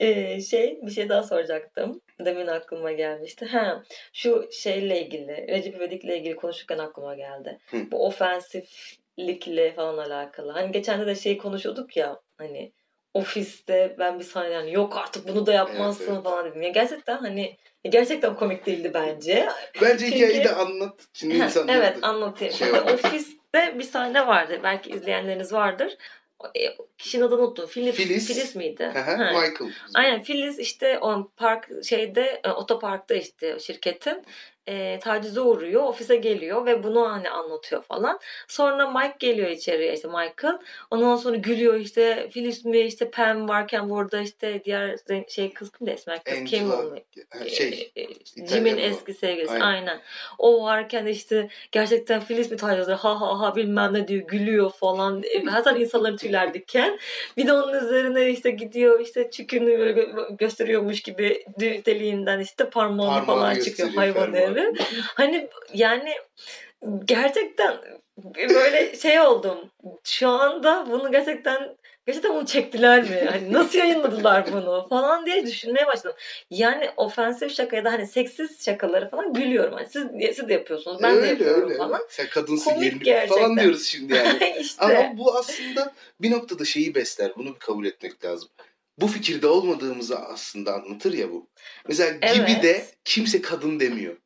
Ee, 0.00 0.40
şey 0.40 0.78
bir 0.82 0.90
şey 0.90 1.08
daha 1.08 1.22
soracaktım. 1.22 2.00
Demin 2.20 2.46
aklıma 2.46 2.92
gelmişti. 2.92 3.46
Ha, 3.46 3.82
şu 4.12 4.48
şeyle 4.52 5.00
ilgili, 5.02 5.46
Recep 5.48 5.74
İvedik'le 5.76 6.04
ilgili 6.04 6.36
konuşurken 6.36 6.78
aklıma 6.78 7.14
geldi. 7.14 7.58
Hı. 7.70 7.76
Bu 7.90 8.06
ofensiflikle 8.06 9.72
falan 9.72 9.98
alakalı. 9.98 10.52
Hani 10.52 10.72
geçen 10.72 11.00
de 11.00 11.06
de 11.06 11.14
şey 11.14 11.38
konuşuyorduk 11.38 11.96
ya 11.96 12.20
hani 12.38 12.72
ofiste 13.14 13.96
ben 13.98 14.18
bir 14.18 14.24
sahne 14.24 14.50
yani 14.54 14.72
yok 14.72 14.96
artık 14.96 15.28
bunu 15.28 15.46
da 15.46 15.52
yapmazsın 15.52 16.04
Evet, 16.04 16.12
evet. 16.14 16.24
falan 16.24 16.46
dedim. 16.46 16.62
Ya 16.62 16.68
gerçekten 16.68 17.16
hani 17.18 17.56
gerçekten 17.84 18.36
komik 18.36 18.66
değildi 18.66 18.90
bence. 18.94 19.48
Bence 19.82 19.98
Çünkü- 20.06 20.16
hikayeyi 20.16 20.44
de 20.44 20.54
anlat. 20.54 20.94
Şimdi 21.12 21.34
insanlar 21.36 21.74
evet 21.74 21.96
anlatayım. 22.02 22.54
şey 22.54 22.70
Hani 22.70 22.92
ofiste 22.92 23.78
bir 23.78 23.84
sahne 23.84 24.26
vardı. 24.26 24.60
Belki 24.62 24.90
izleyenleriniz 24.90 25.52
vardır. 25.52 25.96
E, 26.54 26.76
Kişinin 26.98 27.22
adını 27.22 27.40
unuttum. 27.40 27.66
Filiz, 27.66 27.94
Filiz. 27.94 28.26
Filiz 28.26 28.56
miydi? 28.56 28.84
Ha. 28.84 29.16
Michael. 29.16 29.72
Aynen 29.94 30.22
Filiz 30.22 30.58
işte 30.58 30.98
o 30.98 31.30
park 31.36 31.84
şeyde 31.84 32.40
e, 32.44 32.50
otoparkta 32.50 33.14
işte 33.14 33.58
şirketin 33.58 34.22
e, 34.68 34.98
tacize 35.02 35.40
uğruyor. 35.40 35.82
Ofise 35.82 36.16
geliyor 36.16 36.66
ve 36.66 36.82
bunu 36.84 37.12
hani 37.12 37.30
anlatıyor 37.30 37.82
falan. 37.82 38.18
Sonra 38.48 38.90
Mike 38.90 39.16
geliyor 39.18 39.48
içeriye 39.50 39.94
işte 39.94 40.08
Michael. 40.08 40.58
Ondan 40.90 41.16
sonra 41.16 41.36
gülüyor 41.36 41.74
işte 41.74 42.28
Filiz 42.30 42.64
mi 42.64 42.78
işte 42.78 43.10
Pam 43.10 43.48
varken 43.48 43.90
burada 43.90 44.20
işte 44.20 44.64
diğer 44.64 44.96
şey 45.28 45.52
kız 45.52 45.72
kim 45.72 45.86
de 45.86 45.92
esmer 45.92 46.24
kız 46.24 46.44
kim 46.44 46.70
Angela, 46.70 46.86
onu? 46.86 46.98
ha, 47.30 47.48
şey, 47.48 47.92
E, 47.96 48.02
e, 48.02 48.06
Jim'in 48.48 48.78
eski 48.78 49.14
sevgilisi 49.14 49.52
Aynen. 49.52 49.64
aynen. 49.64 50.00
O 50.38 50.62
varken 50.64 51.06
işte 51.06 51.48
gerçekten 51.72 52.20
Filiz 52.20 52.50
mi 52.50 52.56
tacize 52.56 52.92
ha 52.92 53.20
ha 53.20 53.40
ha 53.40 53.56
bilmem 53.56 53.94
ne 53.94 54.08
diyor 54.08 54.26
gülüyor 54.26 54.70
falan. 54.70 55.22
E, 55.22 55.50
Zaten 55.50 55.76
insanların 55.76 56.16
tüyler 56.16 56.54
diken. 56.54 56.98
Bir 57.36 57.46
de 57.46 57.52
onun 57.52 57.84
üzerine 57.84 58.30
işte 58.30 58.50
gidiyor 58.50 59.00
işte 59.00 59.30
çükünü 59.30 59.78
böyle 59.78 60.00
gö- 60.00 60.36
gösteriyormuş 60.36 61.02
gibi 61.02 61.44
deliğinden 61.60 62.40
işte 62.40 62.70
parmağını 62.70 63.26
Parmağını 63.26 63.26
falan 63.26 63.60
çıkıyor 63.60 63.88
hayvan 63.88 64.32
fermuar. 64.32 64.57
Herif. 64.58 64.80
Hani 65.14 65.48
yani 65.74 66.12
gerçekten 67.04 67.76
böyle 68.34 68.96
şey 68.96 69.20
oldum. 69.20 69.58
Şu 70.04 70.28
anda 70.28 70.86
bunu 70.90 71.12
gerçekten 71.12 71.76
gerçekten 72.06 72.34
bunu 72.34 72.46
çektiler 72.46 73.02
mi? 73.02 73.28
Hani 73.30 73.52
nasıl 73.52 73.78
yayınladılar 73.78 74.52
bunu 74.52 74.86
falan 74.90 75.26
diye 75.26 75.46
düşünmeye 75.46 75.86
başladım. 75.86 76.16
Yani 76.50 76.90
ofensif 76.96 77.54
şaka 77.54 77.76
ya 77.76 77.84
da 77.84 77.92
hani 77.92 78.06
seksiz 78.06 78.64
şakaları 78.64 79.10
falan 79.10 79.32
gülüyorum. 79.32 79.74
Hani 79.74 79.86
siz, 79.88 80.02
siz 80.36 80.48
de 80.48 80.52
yapıyorsunuz. 80.52 81.02
Ben 81.02 81.14
de 81.14 81.18
öyle 81.18 81.28
yapıyorum 81.28 81.68
öyle. 81.68 81.78
falan. 81.78 82.00
Sen 82.08 82.28
kadınsın 82.28 82.70
Komik 82.70 83.04
gerçekten. 83.04 83.38
falan 83.38 83.56
diyoruz 83.56 83.86
şimdi 83.86 84.14
yani. 84.14 84.54
işte. 84.60 84.84
Ama 84.84 85.18
bu 85.18 85.38
aslında 85.38 85.94
bir 86.20 86.30
noktada 86.30 86.64
şeyi 86.64 86.94
besler. 86.94 87.32
Bunu 87.36 87.54
bir 87.54 87.58
kabul 87.58 87.86
etmek 87.86 88.24
lazım. 88.24 88.48
Bu 88.98 89.06
fikirde 89.06 89.46
olmadığımızı 89.46 90.18
aslında 90.18 90.74
anlatır 90.74 91.12
ya 91.12 91.30
bu. 91.30 91.46
Mesela 91.88 92.10
gibi 92.10 92.50
Evet. 92.50 92.62
de 92.62 92.86
kimse 93.04 93.42
kadın 93.42 93.80
demiyor. 93.80 94.16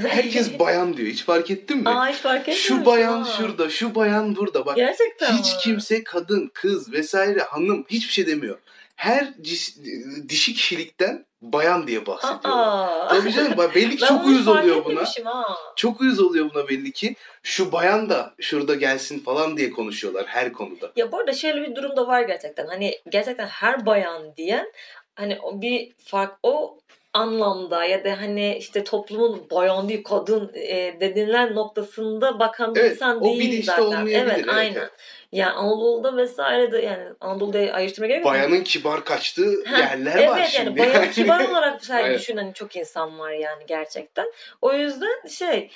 Herkes 0.00 0.50
bayan 0.58 0.96
diyor. 0.96 1.08
Hiç 1.08 1.24
fark 1.24 1.50
ettin 1.50 1.76
mi? 1.76 1.88
Aa 1.88 2.08
hiç 2.08 2.16
fark 2.16 2.40
etmemişim. 2.40 2.76
şu 2.76 2.86
bayan 2.86 3.22
ha. 3.22 3.32
şurada, 3.36 3.70
şu 3.70 3.94
bayan 3.94 4.36
burada. 4.36 4.66
Bak 4.66 4.76
Gerçekten 4.76 5.32
hiç 5.32 5.52
mi? 5.54 5.58
kimse 5.60 6.04
kadın, 6.04 6.50
kız 6.54 6.92
vesaire, 6.92 7.40
hanım 7.40 7.84
hiçbir 7.88 8.12
şey 8.12 8.26
demiyor. 8.26 8.58
Her 8.96 9.24
cis- 9.24 10.28
dişi 10.28 10.54
kişilikten 10.54 11.26
bayan 11.42 11.86
diye 11.86 12.06
bahsediyorlar. 12.06 13.08
Tabii 13.08 13.32
canım 13.32 13.70
belli 13.74 13.96
ki 13.96 14.04
çok 14.08 14.26
uyuz 14.26 14.48
oluyor 14.48 14.84
buna. 14.84 15.04
Ha. 15.24 15.56
Çok 15.76 16.00
uyuz 16.00 16.20
oluyor 16.20 16.50
buna 16.54 16.68
belli 16.68 16.92
ki. 16.92 17.16
Şu 17.42 17.72
bayan 17.72 18.10
da 18.10 18.34
şurada 18.40 18.74
gelsin 18.74 19.18
falan 19.20 19.56
diye 19.56 19.70
konuşuyorlar 19.70 20.26
her 20.26 20.52
konuda. 20.52 20.92
Ya 20.96 21.12
bu 21.12 21.18
arada 21.18 21.32
şöyle 21.32 21.62
bir 21.62 21.76
durum 21.76 21.96
da 21.96 22.06
var 22.06 22.22
gerçekten. 22.22 22.66
Hani 22.66 22.98
gerçekten 23.10 23.46
her 23.46 23.86
bayan 23.86 24.36
diyen 24.36 24.72
hani 25.14 25.38
bir 25.52 25.92
fark 26.04 26.38
o 26.42 26.78
anlamda 27.14 27.84
ya 27.84 28.04
da 28.04 28.20
hani 28.20 28.56
işte 28.58 28.84
toplumun 28.84 29.46
bayan 29.50 29.88
değil 29.88 30.04
kadın 30.04 30.50
e, 30.54 31.00
denilen 31.00 31.54
noktasında 31.54 32.38
bakan 32.38 32.74
bir 32.74 32.80
Evet, 32.80 32.92
insan 32.92 33.20
o 33.22 33.24
değil 33.24 33.64
zaten. 33.64 34.06
Evet, 34.06 34.32
evet, 34.34 34.44
aynen. 34.48 34.74
evet. 34.80 34.90
Yani 35.32 35.52
Anadolu'da 35.52 36.16
vesaire 36.16 36.72
de 36.72 36.78
yani 36.78 37.04
Anadolu'da 37.20 37.58
ayırtmaya 37.58 38.08
gerek 38.08 38.24
yok. 38.24 38.32
Bayanın 38.32 38.60
kibar 38.62 39.04
kaçtığı 39.04 39.64
Ha, 39.66 39.78
yerler 39.78 40.16
evet, 40.16 40.28
var 40.30 40.38
yani 40.38 40.48
şimdi. 40.50 40.78
bayanı 40.80 41.10
kibar 41.10 41.48
olarak 41.50 41.90
Aynen. 41.90 42.14
düşünen 42.18 42.52
çok 42.52 42.76
insan 42.76 43.18
var 43.18 43.30
yani 43.32 43.62
gerçekten. 43.66 44.26
O 44.62 44.72
yüzden 44.72 45.26
şey 45.28 45.70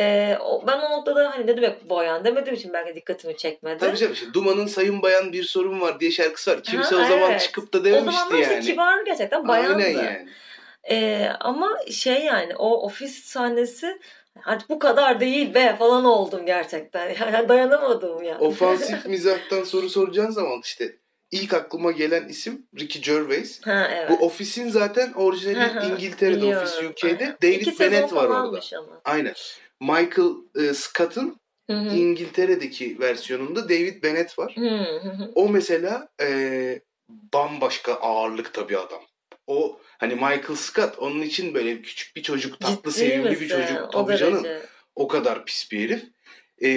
e, 0.00 0.36
o- 0.40 0.64
ben 0.66 0.78
o 0.78 0.90
noktada 0.90 1.30
hani 1.30 1.46
ne 1.46 1.56
demek 1.56 1.90
bayan 1.90 2.24
demediğim 2.24 2.54
için 2.56 2.72
belki 2.72 2.94
dikkatimi 2.94 3.36
çekmedi. 3.36 3.78
Tabii 3.78 3.96
canım 3.96 4.12
işte 4.12 4.26
Duman'ın 4.34 4.66
Sayın 4.66 5.02
Bayan 5.02 5.32
bir 5.32 5.44
sorun 5.44 5.80
var 5.80 6.00
diye 6.00 6.10
şarkısı 6.10 6.50
var. 6.50 6.62
Kimse 6.62 6.94
Ha, 6.96 7.02
o 7.02 7.04
zaman 7.08 7.30
evet. 7.30 7.40
çıkıp 7.40 7.72
da 7.72 7.78
o 7.78 7.84
dememişti 7.84 8.12
zamanlar 8.18 8.38
işte 8.38 8.54
yani. 8.54 8.64
kibar 8.64 9.04
gerçekten 9.04 9.48
bayandı. 9.48 9.84
Aynen 9.84 9.98
yani. 10.04 10.28
Ee, 10.90 11.28
ama 11.40 11.78
şey 11.90 12.24
yani 12.24 12.56
o 12.56 12.86
ofis 12.86 13.24
sahnesi 13.24 14.00
artık 14.44 14.70
bu 14.70 14.78
kadar 14.78 15.20
değil 15.20 15.54
be 15.54 15.76
falan 15.78 16.04
oldum 16.04 16.46
gerçekten. 16.46 17.14
Yani 17.32 17.48
dayanamadım 17.48 18.22
yani. 18.22 18.38
Ofansif 18.44 19.06
mizahtan 19.06 19.64
soru 19.64 19.88
soracağın 19.88 20.30
zaman 20.30 20.60
işte 20.64 20.96
ilk 21.30 21.54
aklıma 21.54 21.92
gelen 21.92 22.28
isim 22.28 22.66
Ricky 22.78 23.04
Gervais. 23.04 23.60
ha 23.66 23.88
evet. 23.94 24.10
Bu 24.10 24.26
ofisin 24.26 24.68
zaten 24.68 25.12
orijinali 25.12 25.86
İngiltere'de, 25.92 26.36
biliyorum. 26.36 26.62
ofis 26.62 26.90
UK'de. 26.90 27.36
David 27.42 27.60
İki 27.60 27.80
Bennett 27.80 28.12
var 28.12 28.24
orada. 28.24 28.60
ama. 28.78 29.00
Aynen. 29.04 29.34
Michael 29.80 30.30
e, 30.58 30.74
Scott'ın. 30.74 31.40
İngiltere'deki 31.68 33.00
versiyonunda 33.00 33.68
David 33.68 34.02
Bennett 34.02 34.38
var. 34.38 34.54
O 35.34 35.48
mesela 35.48 36.08
e, 36.22 36.80
bambaşka 37.08 37.94
ağırlıkta 37.94 38.68
bir 38.68 38.74
adam. 38.74 39.00
O 39.46 39.80
hani 39.98 40.14
Michael 40.14 40.56
Scott 40.56 40.98
onun 40.98 41.22
için 41.22 41.54
böyle 41.54 41.82
küçük 41.82 42.16
bir 42.16 42.22
çocuk, 42.22 42.60
tatlı 42.60 42.90
Ciddi 42.90 42.92
sevimli 42.92 43.30
bir 43.30 43.40
misin? 43.40 43.48
çocuk. 43.48 43.82
O 43.94 44.06
Tabii 44.06 44.16
canım. 44.18 44.44
derece. 44.44 44.66
O 44.94 45.08
kadar 45.08 45.44
pis 45.44 45.72
bir 45.72 45.80
herif. 45.80 46.04
E, 46.62 46.68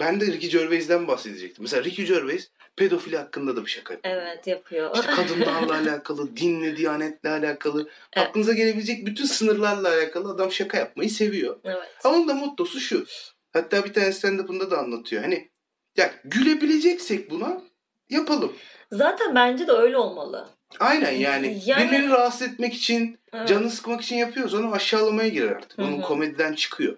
ben 0.00 0.20
de 0.20 0.26
Ricky 0.26 0.52
Gervais'den 0.52 1.08
bahsedecektim. 1.08 1.62
Mesela 1.62 1.84
Ricky 1.84 2.08
Gervais 2.08 2.50
pedofili 2.76 3.16
hakkında 3.16 3.56
da 3.56 3.64
bir 3.64 3.70
şaka 3.70 3.94
yapıyor. 3.94 4.16
Evet 4.16 4.46
yapıyor. 4.46 4.94
İşte 4.94 5.06
kadınlarla 5.06 5.74
alakalı, 5.74 6.36
dinle, 6.36 6.76
diyanetle 6.76 7.28
alakalı, 7.28 7.88
Evet. 8.12 8.28
aklınıza 8.28 8.52
gelebilecek 8.52 9.06
bütün 9.06 9.24
sınırlarla 9.24 9.88
alakalı 9.88 10.32
adam 10.32 10.52
şaka 10.52 10.78
yapmayı 10.78 11.10
seviyor. 11.10 11.60
evet. 11.64 11.88
Ama 12.04 12.16
onun 12.16 12.28
da 12.28 12.34
mottosu 12.34 12.80
şu. 12.80 13.04
Hatta 13.52 13.84
bir 13.84 13.92
tane 13.92 14.06
stand-up'ında 14.12 14.70
da 14.70 14.78
anlatıyor. 14.78 15.22
Hani 15.22 15.50
ya 15.96 16.14
gülebileceksek 16.24 17.30
buna 17.30 17.62
yapalım. 18.10 18.52
Zaten 18.92 19.34
bence 19.34 19.66
de 19.66 19.72
öyle 19.72 19.96
olmalı. 19.98 20.48
Aynen 20.80 21.12
yani. 21.12 21.60
Yani- 21.66 21.90
Birileri 21.90 22.08
rahatsız 22.08 22.42
etmek 22.48 22.74
için, 22.74 23.18
Evet. 23.32 23.48
canını 23.48 23.70
sıkmak 23.70 24.00
için 24.00 24.16
yapıyoruz. 24.16 24.54
Onu 24.54 24.72
aşağılamaya 24.72 25.28
girer 25.28 25.48
artık. 25.48 25.78
Hı 25.78 25.82
Onun 25.82 26.00
komediden 26.00 26.52
çıkıyor. 26.54 26.96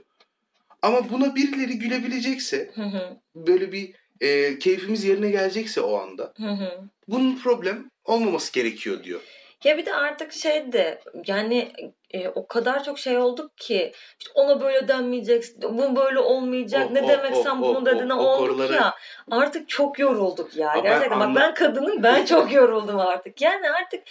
Ama 0.82 1.10
buna 1.10 1.34
birileri 1.34 1.78
gülebilecekse, 1.78 2.70
Hı 2.74 2.82
hı, 2.82 3.16
böyle 3.34 3.72
bir 3.72 3.92
e, 4.20 4.58
keyfimiz 4.58 5.04
yerine 5.04 5.30
gelecekse 5.30 5.80
o 5.80 5.98
anda, 5.98 6.32
hı 6.36 6.48
hı. 6.50 6.80
bunun 7.08 7.36
problem 7.38 7.90
olmaması 8.04 8.52
gerekiyor 8.52 9.04
diyor. 9.04 9.20
Ya 9.64 9.78
bir 9.78 9.86
de 9.86 9.94
artık 9.94 10.32
şey 10.32 10.72
de 10.72 11.00
yani 11.26 11.72
e, 12.14 12.28
o 12.28 12.46
kadar 12.46 12.84
çok 12.84 12.98
şey 12.98 13.18
olduk 13.18 13.58
ki 13.58 13.92
işte 14.18 14.30
ona 14.34 14.60
böyle 14.60 14.88
denmeyecek, 14.88 15.44
bu 15.62 15.96
böyle 15.96 16.18
olmayacak. 16.18 16.88
O, 16.90 16.94
ne 16.94 17.02
o, 17.02 17.08
demek 17.08 17.36
o, 17.36 17.42
sen 17.42 17.56
o, 17.56 17.60
bunu 17.62 17.78
o, 17.78 17.86
dediğine 17.86 18.14
o 18.14 18.22
olduk 18.22 18.48
konuları- 18.48 18.72
ya. 18.74 18.94
Artık 19.30 19.68
çok 19.68 19.98
yorulduk 19.98 20.56
ya. 20.56 20.72
Ben 20.76 20.82
Gerçekten 20.82 21.20
bak 21.20 21.26
anla- 21.26 21.40
ben 21.40 21.54
kadının 21.54 22.02
ben 22.02 22.24
çok 22.26 22.52
yoruldum 22.52 22.98
artık. 23.00 23.40
Yani 23.40 23.70
artık 23.70 24.02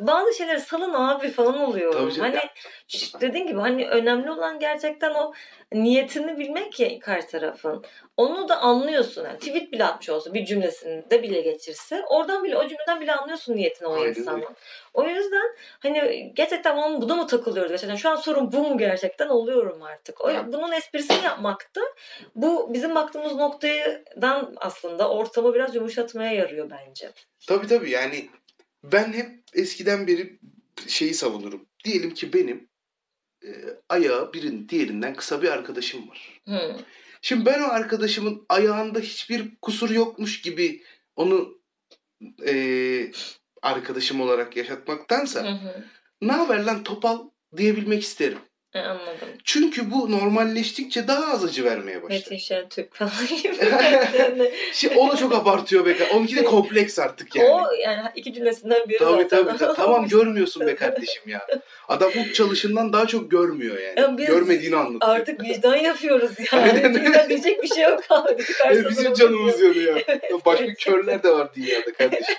bazı 0.00 0.34
şeyleri 0.34 0.60
salın 0.60 0.94
abi 0.94 1.30
falan 1.30 1.58
oluyorum. 1.60 2.10
Tabii. 2.10 2.20
Hani 2.20 2.40
ş- 2.88 3.20
dediğin 3.20 3.46
gibi 3.46 3.60
hani 3.60 3.88
önemli 3.88 4.30
olan 4.30 4.58
gerçekten 4.58 5.14
o 5.14 5.32
niyetini 5.72 6.38
bilmek 6.38 6.80
ya 6.80 6.98
karşı 6.98 7.28
tarafın. 7.28 7.84
Onu 8.16 8.48
da 8.48 8.60
anlıyorsun. 8.60 9.24
Yani 9.24 9.38
tweet 9.38 9.72
bile 9.72 9.84
atmış 9.84 10.08
olsa 10.10 10.34
bir 10.34 10.44
cümlesinde 10.44 11.22
bile 11.22 11.40
geçirse 11.40 12.02
oradan 12.08 12.44
bile 12.44 12.56
o 12.58 12.68
cümleden 12.68 13.00
bile 13.00 13.14
anlıyorsun 13.14 13.56
niyetini 13.56 13.88
o 13.88 13.94
Aynen 13.94 14.08
insanın. 14.08 14.44
O 14.94 15.04
yüzden 15.04 15.56
hani 15.80 16.32
gerçekten 16.34 16.76
onun 16.76 17.02
buna 17.02 17.14
mı 17.16 17.26
takılıyoruz 17.38 17.70
gerçekten? 17.70 17.96
Şu 17.96 18.10
an 18.10 18.16
sorun 18.16 18.52
bu 18.52 18.68
mu 18.68 18.78
gerçekten 18.78 19.28
oluyorum 19.28 19.82
artık. 19.82 20.20
O, 20.20 20.30
bunun 20.46 20.72
esprisini 20.72 21.24
yapmakta 21.24 21.80
bu 22.34 22.74
bizim 22.74 22.94
baktığımız 22.94 23.32
noktadan 23.32 24.54
aslında 24.56 25.10
ortamı 25.10 25.54
biraz 25.54 25.74
yumuşatmaya 25.74 26.32
yarıyor 26.32 26.70
bence. 26.70 27.12
Tabii 27.46 27.66
tabii 27.66 27.90
yani 27.90 28.28
ben 28.84 29.12
hep 29.12 29.30
eskiden 29.54 30.06
beri 30.06 30.38
şeyi 30.86 31.14
savunurum. 31.14 31.66
Diyelim 31.84 32.14
ki 32.14 32.32
benim 32.32 32.68
e, 33.44 33.50
ayağı 33.88 34.32
birinin 34.32 34.68
diğerinden 34.68 35.14
kısa 35.14 35.42
bir 35.42 35.48
arkadaşım 35.48 36.08
var. 36.08 36.40
Hı. 36.48 36.76
Şimdi 37.22 37.46
ben 37.46 37.62
o 37.62 37.66
arkadaşımın 37.66 38.46
ayağında 38.48 38.98
hiçbir 38.98 39.56
kusur 39.62 39.90
yokmuş 39.90 40.42
gibi 40.42 40.82
onu 41.16 41.58
e, 42.46 42.54
arkadaşım 43.62 44.20
olarak 44.20 44.56
yaşatmaktansa 44.56 45.42
Hı 45.42 45.48
hı. 45.48 45.84
Ne 46.22 46.32
haber 46.32 46.64
lan 46.64 46.82
topal 46.82 47.18
diyebilmek 47.56 48.02
isterim. 48.02 48.38
E, 48.74 48.78
anladım. 48.78 49.28
Çünkü 49.44 49.90
bu 49.90 50.10
normalleştikçe 50.10 51.08
daha 51.08 51.32
az 51.32 51.44
acı 51.44 51.64
vermeye 51.64 52.02
başlar. 52.02 52.16
Metin 52.16 52.36
Şentürk 52.36 52.94
falan 52.94 53.10
gibi. 53.42 53.54
Şimdi 54.72 54.98
o 54.98 55.12
da 55.12 55.16
çok 55.16 55.34
abartıyor 55.34 55.86
be. 55.86 55.96
Onunki 56.14 56.36
de 56.36 56.44
kompleks 56.44 56.98
artık 56.98 57.36
yani. 57.36 57.48
O 57.48 57.72
yani 57.82 58.00
iki 58.14 58.34
cümlesinden 58.34 58.88
biri 58.88 58.98
Tabii 58.98 59.22
zaten. 59.22 59.44
tabii. 59.46 59.58
tabii. 59.58 59.76
tamam 59.76 60.08
görmüyorsun 60.08 60.66
be 60.66 60.74
kardeşim 60.74 61.22
ya. 61.26 61.46
Adam 61.88 62.10
uç 62.24 62.34
çalışından 62.34 62.92
daha 62.92 63.06
çok 63.06 63.30
görmüyor 63.30 63.78
yani. 63.78 64.00
Ya 64.00 64.18
biz 64.18 64.26
Görmediğini 64.26 64.76
anlatıyor. 64.76 65.16
Artık 65.16 65.42
vicdan 65.44 65.76
yapıyoruz 65.76 66.30
yani. 66.52 66.70
Aynen 66.72 67.28
diyecek 67.28 67.62
bir 67.62 67.68
şey 67.68 67.84
yok 67.84 68.00
abi. 68.10 68.42
Bizim 68.90 69.14
canımız 69.14 69.60
yanıyor. 69.60 69.96
Ya 70.08 70.38
Başka 70.46 70.74
körler 70.74 71.22
de 71.22 71.30
var 71.32 71.48
dünyada 71.54 71.92
kardeşim. 71.92 72.36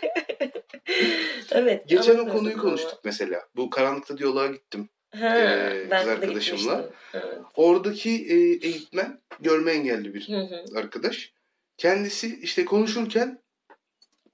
Evet. 1.52 1.88
Geçen 1.90 2.18
o 2.18 2.30
konuyu 2.30 2.54
ama. 2.54 2.64
konuştuk 2.64 3.00
mesela. 3.04 3.42
Bu 3.56 3.70
karanlıkta 3.70 4.18
diyaloğa 4.18 4.48
gittim. 4.48 4.90
Ha, 5.16 5.38
Ee, 5.40 5.88
ben 5.92 6.00
kız 6.00 6.08
arkadaşımla. 6.10 6.90
Evet. 7.14 7.26
Oradaki 7.56 8.10
e, 8.10 8.36
eğitmen 8.68 9.22
görme 9.40 9.72
engelli 9.72 10.14
bir 10.14 10.28
Hı 10.30 10.38
hı. 10.40 10.80
arkadaş. 10.80 11.34
Kendisi 11.78 12.40
işte 12.42 12.66
konuşurken 12.66 13.42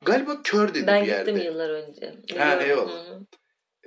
galiba 0.06 0.42
kör 0.44 0.74
dedi 0.74 0.88
Ben 0.88 1.04
bir 1.04 1.08
yerde. 1.08 1.32
gittim 1.32 1.46
yıllar 1.48 1.70
önce. 1.70 2.14
Ha, 2.38 2.62
eyvallah. 2.64 3.06
Hı. 3.10 3.20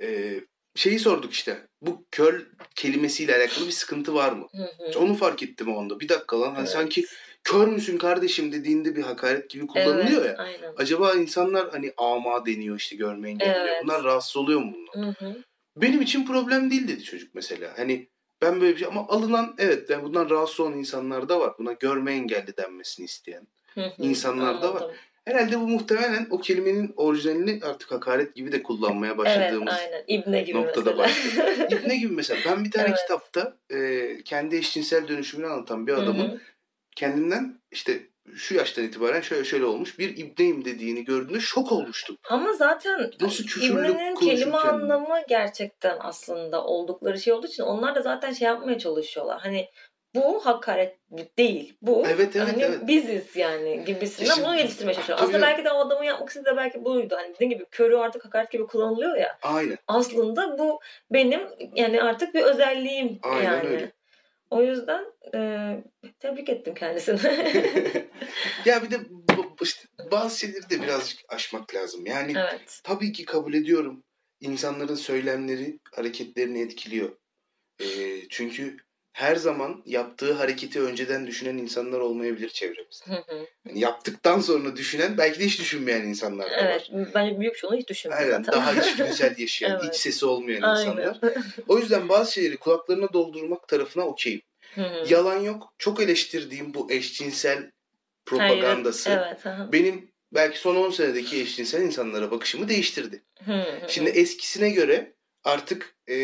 Ee, 0.01 0.39
şeyi 0.75 0.99
sorduk 0.99 1.33
işte. 1.33 1.57
Bu 1.81 2.05
kör 2.11 2.45
kelimesiyle 2.75 3.35
alakalı 3.35 3.67
bir 3.67 3.71
sıkıntı 3.71 4.13
var 4.13 4.31
mı? 4.31 4.47
Hı 4.51 4.63
hı. 4.93 4.99
Onu 4.99 5.15
fark 5.15 5.43
ettim 5.43 5.75
o 5.75 5.79
anda. 5.79 5.99
Bir 5.99 6.09
dakika 6.09 6.41
lan 6.41 6.49
hani 6.49 6.59
Evet. 6.59 6.69
sanki 6.69 7.05
kör 7.47 7.67
müsün 7.67 7.97
kardeşim 7.97 8.51
dediğinde 8.51 8.95
bir 8.95 9.03
hakaret 9.03 9.49
gibi 9.49 9.67
kullanılıyor 9.67 10.21
evet, 10.25 10.37
ya. 10.39 10.43
Aynen. 10.43 10.73
Acaba 10.77 11.13
insanlar 11.13 11.69
hani 11.71 11.93
ama 11.97 12.45
deniyor 12.45 12.77
işte 12.77 12.95
görme 12.95 13.29
engelli. 13.29 13.69
Evet. 13.69 13.83
Bunlar 13.83 14.03
rahatsız 14.03 14.37
oluyor 14.37 14.59
mu 14.59 14.73
bundan? 14.73 15.07
Hı 15.07 15.25
hı. 15.25 15.43
Benim 15.77 16.01
için 16.01 16.25
problem 16.25 16.71
değil 16.71 16.87
dedi 16.87 17.03
çocuk 17.03 17.35
mesela. 17.35 17.73
Hani 17.77 18.07
ben 18.41 18.61
böyle 18.61 18.73
bir 18.73 18.79
şey 18.79 18.87
ama 18.87 19.07
alınan 19.07 19.55
evet 19.57 19.89
yani 19.89 20.03
bundan 20.03 20.29
rahatsız 20.29 20.59
olan 20.59 20.77
insanlar 20.77 21.29
da 21.29 21.39
var. 21.39 21.53
Buna 21.59 21.73
görme 21.73 22.13
engelli 22.13 22.57
denmesini 22.57 23.05
isteyen. 23.05 23.47
Hı 23.73 23.81
hı. 23.81 23.91
İnsanlar 23.97 24.61
da 24.61 24.73
var. 24.73 24.83
Herhalde 25.25 25.59
bu 25.59 25.67
muhtemelen 25.67 26.27
o 26.29 26.37
kelimenin 26.37 26.93
orijinalini 26.97 27.59
artık 27.63 27.91
hakaret 27.91 28.35
gibi 28.35 28.51
de 28.51 28.63
kullanmaya 28.63 29.17
başladığımız 29.17 29.73
Evet 29.81 29.93
aynen. 29.93 30.21
İbne 30.21 30.41
gibi 30.41 30.57
noktada 30.57 30.95
mesela. 30.95 30.97
başladı. 30.97 31.67
İbne 31.71 31.97
gibi 31.97 32.13
mesela. 32.13 32.39
Ben 32.45 32.65
bir 32.65 32.71
tane 32.71 32.87
Evet. 32.87 32.97
kitapta 32.97 33.57
e, 33.69 34.07
kendi 34.25 34.55
eşcinsel 34.55 35.07
dönüşümünü 35.07 35.47
anlatan 35.47 35.87
bir 35.87 35.93
Hı 35.93 36.01
hı. 36.01 36.39
Kendinden 36.97 37.61
işte 37.71 37.99
şu 38.35 38.55
yaştan 38.55 38.83
itibaren 38.83 39.21
şöyle 39.21 39.43
şöyle 39.43 39.65
olmuş 39.65 39.99
bir 39.99 40.17
ibneyim 40.17 40.65
dediğini 40.65 41.03
gördüğümde 41.03 41.39
şok 41.39 41.71
olmuştum. 41.71 42.17
Ama 42.29 42.53
zaten 42.53 43.11
Nasıl 43.21 43.43
İbne'nin 43.61 44.15
kelime 44.15 44.57
anlamı 44.57 45.19
gerçekten 45.29 45.97
aslında 45.99 46.63
oldukları 46.63 47.19
şey 47.19 47.33
olduğu 47.33 47.47
için 47.47 47.63
onlar 47.63 47.95
da 47.95 48.01
zaten 48.01 48.31
şey 48.33 48.45
yapmaya 48.45 48.79
çalışıyorlar. 48.79 49.41
Hani 49.41 49.67
bu 50.15 50.45
hakaret 50.45 50.97
değil. 51.37 51.77
Bu 51.81 52.03
Evet, 52.07 52.35
evet, 52.35 52.47
hani 52.47 52.63
evet. 52.63 52.87
biziz 52.87 53.35
yani 53.35 53.83
gibisinden 53.85 54.29
İşte- 54.29 54.43
bunu 54.43 54.55
geliştirmeye 54.57 54.93
çalışıyorlar. 54.93 55.25
Tabii. 55.25 55.35
Aslında 55.35 55.51
belki 55.51 55.65
de 55.65 55.71
o 55.71 55.77
adamın 55.79 56.03
yapmak 56.03 56.29
istediği 56.29 56.45
de 56.51 56.57
belki 56.57 56.85
buydu. 56.85 57.15
Hani 57.17 57.33
dediğim 57.35 57.51
gibi 57.51 57.65
körü 57.71 57.95
artık 57.95 58.25
hakaret 58.25 58.51
gibi 58.51 58.67
kullanılıyor 58.67 59.15
ya. 59.15 59.37
Aynen. 59.41 59.77
Aslında 59.87 60.57
bu 60.57 60.79
benim 61.11 61.41
yani 61.75 62.01
artık 62.01 62.33
bir 62.33 62.41
özelliğim 62.41 63.19
Aynen 63.23 63.43
yani. 63.43 63.67
öyle. 63.67 63.91
O 64.49 64.63
yüzden 64.63 65.05
e, 65.35 65.39
tebrik 66.19 66.49
ettim 66.49 66.73
kendisini. 66.73 67.19
ya 68.65 68.83
bir 68.83 68.91
de 68.91 68.99
işte 69.61 69.87
bazı 70.11 70.39
şeyleri 70.39 70.69
de 70.69 70.81
birazcık 70.81 71.19
aşmak 71.29 71.75
lazım. 71.75 72.05
Yani 72.05 72.33
evet. 72.37 72.81
tabii 72.83 73.11
ki 73.11 73.25
kabul 73.25 73.53
ediyorum. 73.53 74.03
İnsanların 74.39 74.95
söylemleri 74.95 75.79
hareketlerini 75.95 76.61
etkiliyor. 76.61 77.17
Ee, 77.81 78.21
çünkü 78.29 78.77
her 79.17 79.35
zaman 79.35 79.83
yaptığı 79.85 80.33
hareketi 80.33 80.81
önceden 80.81 81.27
düşünen 81.27 81.57
insanlar 81.57 81.99
olmayabilir 81.99 82.49
çevremizde. 82.49 83.05
Hı 83.05 83.13
hı. 83.13 83.47
Yani 83.65 83.79
yaptıktan 83.79 84.39
sonra 84.39 84.75
düşünen 84.75 85.17
belki 85.17 85.39
de 85.39 85.45
hiç 85.45 85.59
düşünmeyen 85.59 86.01
insanlar 86.01 86.51
da 86.51 86.55
evet. 86.55 86.89
var. 86.91 87.07
Bence 87.15 87.39
büyük 87.39 87.57
çoğunluğu 87.57 87.77
hiç 87.77 87.87
düşünmüyor 87.87 88.21
Aynen 88.21 88.43
zaten. 88.43 88.53
daha 88.53 88.73
içgüdüsel 88.73 89.35
yaşayan, 89.37 89.71
Evet. 89.71 89.95
iç 89.95 90.01
sesi 90.01 90.25
olmayan 90.25 90.61
Aynen. 90.61 90.81
insanlar. 90.81 91.19
O 91.67 91.77
yüzden 91.77 92.09
bazı 92.09 92.33
şeyleri 92.33 92.57
kulaklarına 92.57 93.13
doldurmak 93.13 93.67
tarafına 93.67 94.03
okeyim. 94.03 94.41
Yalan 95.09 95.39
yok. 95.39 95.73
Çok 95.77 96.01
eleştirdiğim 96.01 96.73
bu 96.73 96.91
eşcinsel 96.91 97.71
propagandası 98.25 99.09
Hayır, 99.09 99.27
evet. 99.27 99.45
hı. 99.45 99.71
benim 99.71 100.11
belki 100.31 100.59
son 100.59 100.75
10 100.75 100.89
senedeki 100.89 101.41
eşcinsel 101.41 101.81
insanlara 101.81 102.31
bakışımı 102.31 102.69
değiştirdi. 102.69 103.23
Şimdi 103.87 104.09
eskisine 104.09 104.69
göre 104.69 105.13
artık 105.43 105.95
e, 106.09 106.15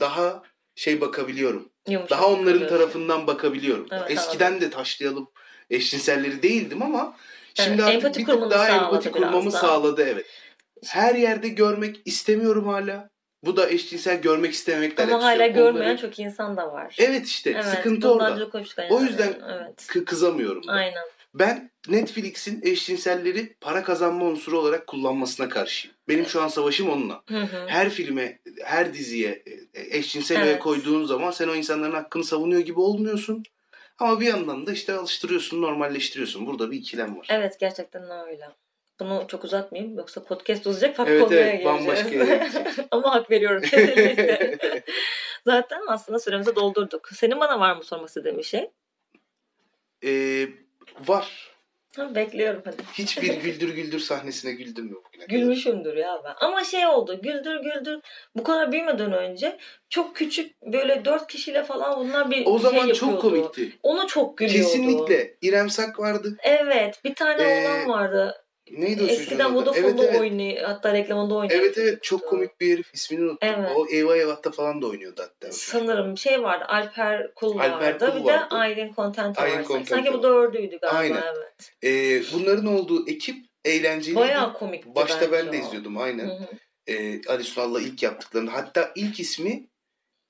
daha 0.00 0.42
şey 0.74 1.00
bakabiliyorum. 1.00 1.68
Yumuşak 1.88 2.10
Daha 2.10 2.26
onların 2.26 2.68
tarafından 2.68 3.26
bakabiliyorum. 3.26 3.86
Evet, 3.92 4.10
Eskiden 4.10 4.60
de 4.60 4.70
taşlayalım 4.70 5.28
eşcinselleri 5.70 6.42
değildim 6.42 6.82
ama 6.82 7.16
Evet, 7.58 7.68
şimdi 7.68 7.82
artık 7.82 7.94
empati 7.94 8.20
bir 8.20 8.26
tık 8.26 8.50
daha 8.50 8.68
empati 8.68 9.10
kurmamı 9.10 9.52
daha. 9.52 9.60
sağladı 9.60 10.02
evet. 10.08 10.26
Her 10.86 11.14
yerde 11.14 11.48
görmek 11.48 12.00
istemiyorum 12.04 12.68
hala. 12.68 13.10
Bu 13.44 13.56
da 13.56 13.70
eşcinsel 13.70 14.20
görmek 14.22 14.52
istememekle 14.52 15.02
Ama 15.02 15.22
hala 15.22 15.44
yok. 15.46 15.54
görmeyen 15.54 15.84
Onları- 15.84 16.00
çok 16.00 16.18
insan 16.18 16.56
da 16.56 16.72
var. 16.72 16.94
Evet 16.98 17.26
işte 17.26 17.50
Evet, 17.50 17.64
sıkıntı 17.64 18.12
orada. 18.12 18.48
O 18.90 19.00
yüzden 19.00 19.34
evet. 19.50 19.80
Kı- 19.88 20.04
kızamıyorum. 20.04 20.66
da. 20.66 20.72
Aynen. 20.72 21.04
Ben 21.34 21.70
Netflix'in 21.88 22.60
eşcinselleri 22.62 23.56
para 23.60 23.84
kazanma 23.84 24.24
unsuru 24.24 24.58
olarak 24.58 24.86
kullanmasına 24.86 25.48
karşıyım. 25.48 25.96
Benim 26.08 26.26
şu 26.26 26.42
an 26.42 26.48
savaşım 26.48 26.90
onunla. 26.90 27.22
Hı 27.28 27.38
hı. 27.40 27.66
Her 27.66 27.90
filme, 27.90 28.38
her 28.64 28.94
diziye 28.94 29.42
e, 29.74 29.98
eşcinsel 29.98 30.46
Evet. 30.46 30.58
koyduğun 30.58 31.04
zaman 31.04 31.30
sen 31.30 31.48
o 31.48 31.54
insanların 31.54 31.94
hakkını 31.94 32.24
savunuyor 32.24 32.60
gibi 32.60 32.80
olmuyorsun. 32.80 33.42
Ama 33.98 34.20
bir 34.20 34.26
yandan 34.26 34.66
da 34.66 34.72
işte 34.72 34.92
alıştırıyorsun, 34.92 35.62
normalleştiriyorsun. 35.62 36.46
Burada 36.46 36.70
bir 36.70 36.76
ikilem 36.76 37.18
var. 37.18 37.26
Evet 37.30 37.60
gerçekten 37.60 38.28
öyle. 38.28 38.48
Bunu 39.00 39.24
çok 39.28 39.44
uzatmayayım 39.44 39.96
yoksa 39.96 40.24
podcast 40.24 40.66
uzayacak 40.66 40.96
farklı 40.96 41.12
Evet, 41.12 41.24
konuya 41.24 41.40
evet, 41.40 41.64
bambaşka 41.64 42.08
yere 42.08 42.24
gidecek. 42.24 42.66
Ama 42.90 43.14
hak 43.14 43.30
veriyorum 43.30 43.62
kesinlikle. 43.62 44.58
Zaten 45.46 45.80
aslında 45.88 46.18
süremizi 46.18 46.56
doldurduk. 46.56 47.08
Senin 47.14 47.40
bana 47.40 47.60
var 47.60 47.76
mı 47.76 47.84
sormak 47.84 48.08
istediğin 48.08 48.38
bir 48.38 48.42
şey? 48.42 48.70
Ee, 50.04 50.48
var. 51.06 51.51
Ha, 51.96 52.14
bekliyorum 52.14 52.62
hadi. 52.64 52.76
Hiçbir 52.94 53.34
güldür 53.42 53.74
güldür 53.74 53.98
sahnesine 53.98 54.52
güldün 54.52 54.84
mü 54.84 54.90
bugüne 55.04 55.26
kadar? 55.26 55.38
Gülmüşümdür 55.38 55.96
ya 55.96 56.22
ben. 56.24 56.46
Ama 56.46 56.64
şey 56.64 56.86
oldu. 56.86 57.20
Güldür 57.22 57.60
güldür. 57.60 58.00
Bu 58.36 58.42
kadar 58.42 58.72
büyümeden 58.72 59.12
önce 59.12 59.58
çok 59.90 60.16
küçük 60.16 60.62
böyle 60.62 61.04
dört 61.04 61.26
kişiyle 61.26 61.64
falan 61.64 61.98
bunlar 62.00 62.30
bir 62.30 62.46
O 62.46 62.58
zaman 62.58 62.84
şey 62.84 62.94
çok 62.94 63.12
yapıyordu. 63.12 63.40
komikti. 63.52 63.78
Ona 63.82 64.06
çok 64.06 64.38
gülüyordu. 64.38 64.62
Kesinlikle. 64.62 65.34
İrem 65.42 65.70
Sak 65.70 65.98
vardı. 66.00 66.36
Evet. 66.42 67.00
Bir 67.04 67.14
tane 67.14 67.42
Ee, 67.42 67.66
oğlan 67.68 67.88
vardı. 67.88 68.41
Neydi 68.78 69.02
o 69.02 69.06
Eskiden? 69.06 69.54
Vodafone'da 69.54 69.88
Evet 69.88 70.00
evet. 70.10 70.20
oynuyor. 70.20 70.62
Hatta 70.64 70.92
reklamında 70.92 71.34
oynuyor. 71.34 71.60
Evet 71.60 71.78
evet 71.78 72.02
çok 72.02 72.28
komik 72.28 72.60
bir 72.60 72.72
herif. 72.72 72.94
İsmini 72.94 73.22
unuttum. 73.24 73.38
Evet. 73.42 73.70
O 73.76 73.86
Eyvah 73.88 74.16
Eyvah'ta 74.16 74.50
falan 74.50 74.82
da 74.82 74.86
oynuyordu 74.86 75.22
hatta. 75.22 75.52
Sanırım 75.52 76.18
şey 76.18 76.42
vardı. 76.42 76.64
Alper 76.68 77.34
Kul 77.34 77.58
Alper 77.58 77.70
vardı. 77.70 78.06
Kul 78.12 78.20
bir 78.20 78.28
de 78.28 78.32
vardı. 78.32 78.46
Aylin 78.50 78.92
Content 78.94 79.38
vardı. 79.38 79.64
Content 79.68 79.88
Sanki 79.88 80.12
bu 80.12 80.22
dördüydü 80.22 80.78
galiba. 80.78 80.96
Aynen. 80.98 81.22
Evet. 81.36 81.72
Ee, 81.84 82.22
bunların 82.32 82.66
olduğu 82.66 83.08
ekip 83.08 83.36
eğlenceliydi. 83.64 84.20
Bayağı 84.20 84.54
komikti 84.54 84.94
Başta 84.94 85.32
ben 85.32 85.46
de 85.52 85.56
o. 85.62 85.66
izliyordum 85.66 85.96
Hı 85.96 86.00
aynen. 86.02 86.26
hı. 86.26 86.38
Ee, 86.86 87.20
Ali 87.28 87.44
Sunal'la 87.44 87.80
ilk 87.80 88.02
yaptıklarında. 88.02 88.52
Hatta 88.52 88.90
ilk 88.96 89.20
ismi 89.20 89.66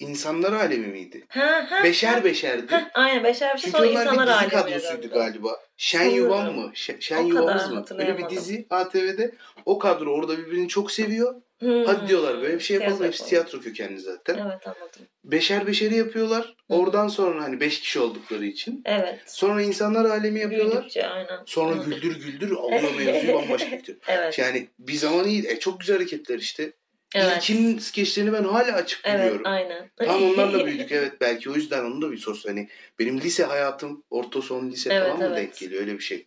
İnsanlar 0.02 0.52
Alemi 0.52 0.86
miydi? 0.86 1.24
Ha, 1.28 1.66
ha, 1.70 1.84
Beşer 1.84 2.12
ha. 2.12 2.24
beşerdi. 2.24 2.74
Ha, 2.74 2.90
aynen 2.94 3.24
beşer 3.24 3.54
bir 3.54 3.60
şey 3.60 3.70
Çünkü 3.72 3.84
sonra 3.84 3.90
onlar 3.92 4.06
insanlar 4.06 4.26
bir 4.26 4.50
dizi 4.50 4.50
kadrosuydu 4.50 5.02
döndü. 5.02 5.14
galiba. 5.14 5.60
Şen 5.76 5.98
Sanırım. 5.98 6.16
Yuvan 6.16 6.54
mı? 6.54 6.70
Şen, 6.74 6.96
Şen 7.00 7.28
kadar 7.28 7.70
mı? 7.70 7.84
Öyle 7.98 8.18
bir 8.18 8.28
dizi 8.28 8.66
ATV'de. 8.70 9.34
O 9.66 9.78
kadro 9.78 10.10
orada 10.14 10.38
birbirini 10.38 10.68
çok 10.68 10.92
seviyor. 10.92 11.34
Hmm. 11.58 11.84
Hadi 11.84 12.08
diyorlar 12.08 12.42
böyle 12.42 12.54
bir 12.54 12.60
şey 12.60 12.74
yapalım. 12.74 12.96
Tiyatro 12.98 13.06
Hepsi 13.12 13.26
tiyatro 13.26 13.60
kökenli 13.60 14.00
zaten. 14.00 14.34
Evet 14.34 14.66
anladım. 14.66 15.02
Beşer 15.24 15.66
beşeri 15.66 15.96
yapıyorlar. 15.96 16.54
Hı. 16.68 16.74
Oradan 16.74 17.08
sonra 17.08 17.42
hani 17.42 17.60
beş 17.60 17.80
kişi 17.80 18.00
oldukları 18.00 18.44
için. 18.44 18.82
Evet. 18.84 19.20
Sonra 19.26 19.62
insanlar 19.62 20.04
alemi 20.04 20.40
yapıyorlar. 20.40 20.72
Büyüdükçe 20.72 21.06
aynen. 21.06 21.40
Sonra 21.46 21.76
Hı. 21.76 21.84
güldür 21.84 22.20
güldür 22.20 22.50
alıyor 22.56 22.94
mevzuyu 22.98 23.34
bambaşka 23.34 23.72
bitiyor. 23.78 23.98
Evet. 24.08 24.38
Yani 24.38 24.68
bir 24.78 24.92
zaman 24.94 25.26
iyi. 25.26 25.46
E, 25.48 25.58
çok 25.58 25.80
güzel 25.80 25.96
hareketler 25.96 26.38
işte. 26.38 26.72
Evet. 27.14 27.36
İlkinin 27.36 27.78
skeçlerini 27.78 28.32
ben 28.32 28.44
hala 28.44 28.72
açıp 28.72 29.00
Evet 29.04 29.20
biliyorum. 29.20 29.42
aynen. 29.44 29.90
Tam 29.96 30.22
onlarla 30.24 30.66
büyüdük 30.66 30.92
evet. 30.92 31.12
Belki 31.20 31.50
o 31.50 31.54
yüzden 31.54 31.84
onun 31.84 32.02
da 32.02 32.12
bir 32.12 32.16
sosyal. 32.18 32.52
Hani 32.54 32.68
benim 32.98 33.20
lise 33.20 33.44
hayatım 33.44 34.04
orta 34.10 34.42
son 34.42 34.70
lise 34.70 34.92
Evet, 34.94 35.02
falan 35.02 35.18
mı 35.18 35.24
evet. 35.26 35.36
denk 35.36 35.56
geliyor 35.56 35.80
öyle 35.80 35.94
bir 35.94 36.02
şey. 36.02 36.26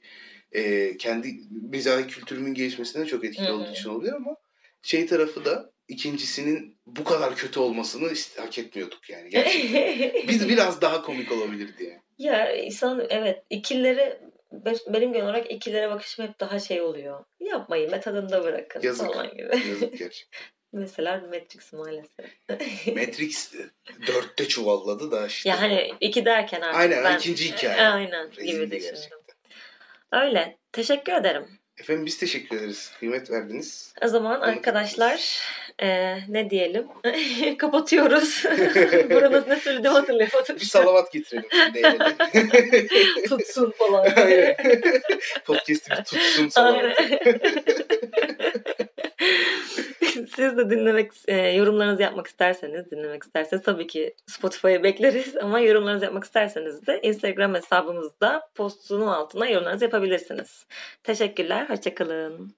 Ee, 0.52 0.98
kendi 0.98 1.36
mizahi 1.70 2.08
kültürümün 2.08 2.54
gelişmesine 2.54 3.06
çok 3.06 3.26
etkili 3.26 3.48
Hı 3.48 3.52
hı. 3.52 3.56
olduğu 3.56 3.72
için 3.72 3.90
oluyor 3.90 4.16
ama 4.16 4.36
şey 4.82 5.06
tarafı 5.06 5.46
da 5.46 5.72
ikincisinin 5.88 6.78
bu 6.86 7.04
kadar 7.04 7.36
kötü 7.36 7.60
olmasını 7.60 8.08
ist- 8.08 8.40
hak 8.42 8.60
etmiyorduk 8.60 9.10
yani. 9.10 9.30
Gerçekten. 9.30 10.28
Biz 10.28 10.50
biraz 10.50 10.82
daha 10.82 11.02
komik 11.02 11.32
olabilirdi 11.32 11.84
yani. 11.84 12.02
ya 12.18 12.56
insan 12.56 13.08
evet 13.10 13.44
ikilere 13.50 14.22
be- 14.52 14.94
benim 14.94 15.14
genel 15.14 15.26
olarak 15.26 15.52
ikilere 15.52 15.90
bakışım 15.90 16.26
hep 16.28 16.40
daha 16.40 16.60
şey 16.60 16.82
oluyor. 16.82 17.26
Yapmayın 17.40 17.92
ve 17.92 18.00
tadında 18.02 18.44
bırakın 18.44 18.82
Yazık. 18.82 19.08
falan 19.08 19.32
gibi. 19.32 19.50
Yazık 19.70 19.98
gerçekten. 19.98 20.40
Mesela 20.76 21.22
Matrix 21.32 21.74
maalesef. 21.74 22.26
Matrix 22.88 23.56
e, 23.56 23.70
dörtte 24.08 24.48
çuvalladı 24.48 25.12
da 25.12 25.28
işte. 25.28 25.50
ya 25.50 25.62
hani 25.62 25.92
iki 26.00 26.26
derken 26.26 26.62
artık 26.62 26.80
Aynen, 26.80 27.04
ben... 27.04 27.18
ikinci 27.18 27.54
hikaye. 27.54 27.82
Aynen 27.82 28.32
Rezildi 28.32 28.46
gibi 28.46 28.72
düşündüm. 28.72 29.20
Öyle. 30.12 30.58
Teşekkür 30.72 31.14
ederim. 31.14 31.60
Efendim 31.80 32.06
biz 32.06 32.18
teşekkür 32.18 32.58
ederiz. 32.58 32.92
Kıymet 33.00 33.32
verdiniz. 33.32 33.94
O 34.04 34.08
zaman 34.08 34.38
Onu 34.38 34.46
arkadaşlar 34.46 35.40
e, 35.80 36.18
ne 36.28 36.50
diyelim? 36.50 36.88
Kapatıyoruz. 37.58 38.44
Buranın 39.10 39.46
ne 39.48 39.56
söylediğimi 39.56 39.98
hatırlayamadım. 39.98 40.56
Bir 40.56 40.66
salavat 40.66 41.12
getirelim. 41.12 41.50
Tutsun 43.30 43.72
falan. 43.72 44.08
Podcast'ı 45.46 46.04
tutsun 46.04 46.50
salavat. 46.50 46.98
Siz 50.36 50.58
de 50.58 50.70
dinlemek, 50.70 51.12
e, 51.28 51.36
yorumlarınızı 51.36 52.02
yapmak 52.02 52.28
isterseniz, 52.28 52.92
dinlemek 52.92 53.24
isterseniz 53.24 53.64
tabii 53.64 53.88
ki 53.88 54.16
Spotify'a 54.28 54.84
bekleriz 54.84 55.38
ama 55.42 55.60
yorumlarınızı 55.60 56.06
yapmak 56.06 56.24
isterseniz 56.24 56.88
de 56.88 57.02
Instagram 57.02 57.54
hesabımızda 57.56 58.50
postunun 58.56 59.08
altına 59.08 59.48
yorumlarınızı 59.48 59.86
yapabilirsiniz. 59.86 60.66
Teşekkürler, 61.04 61.70
hoşçakalın. 61.70 62.56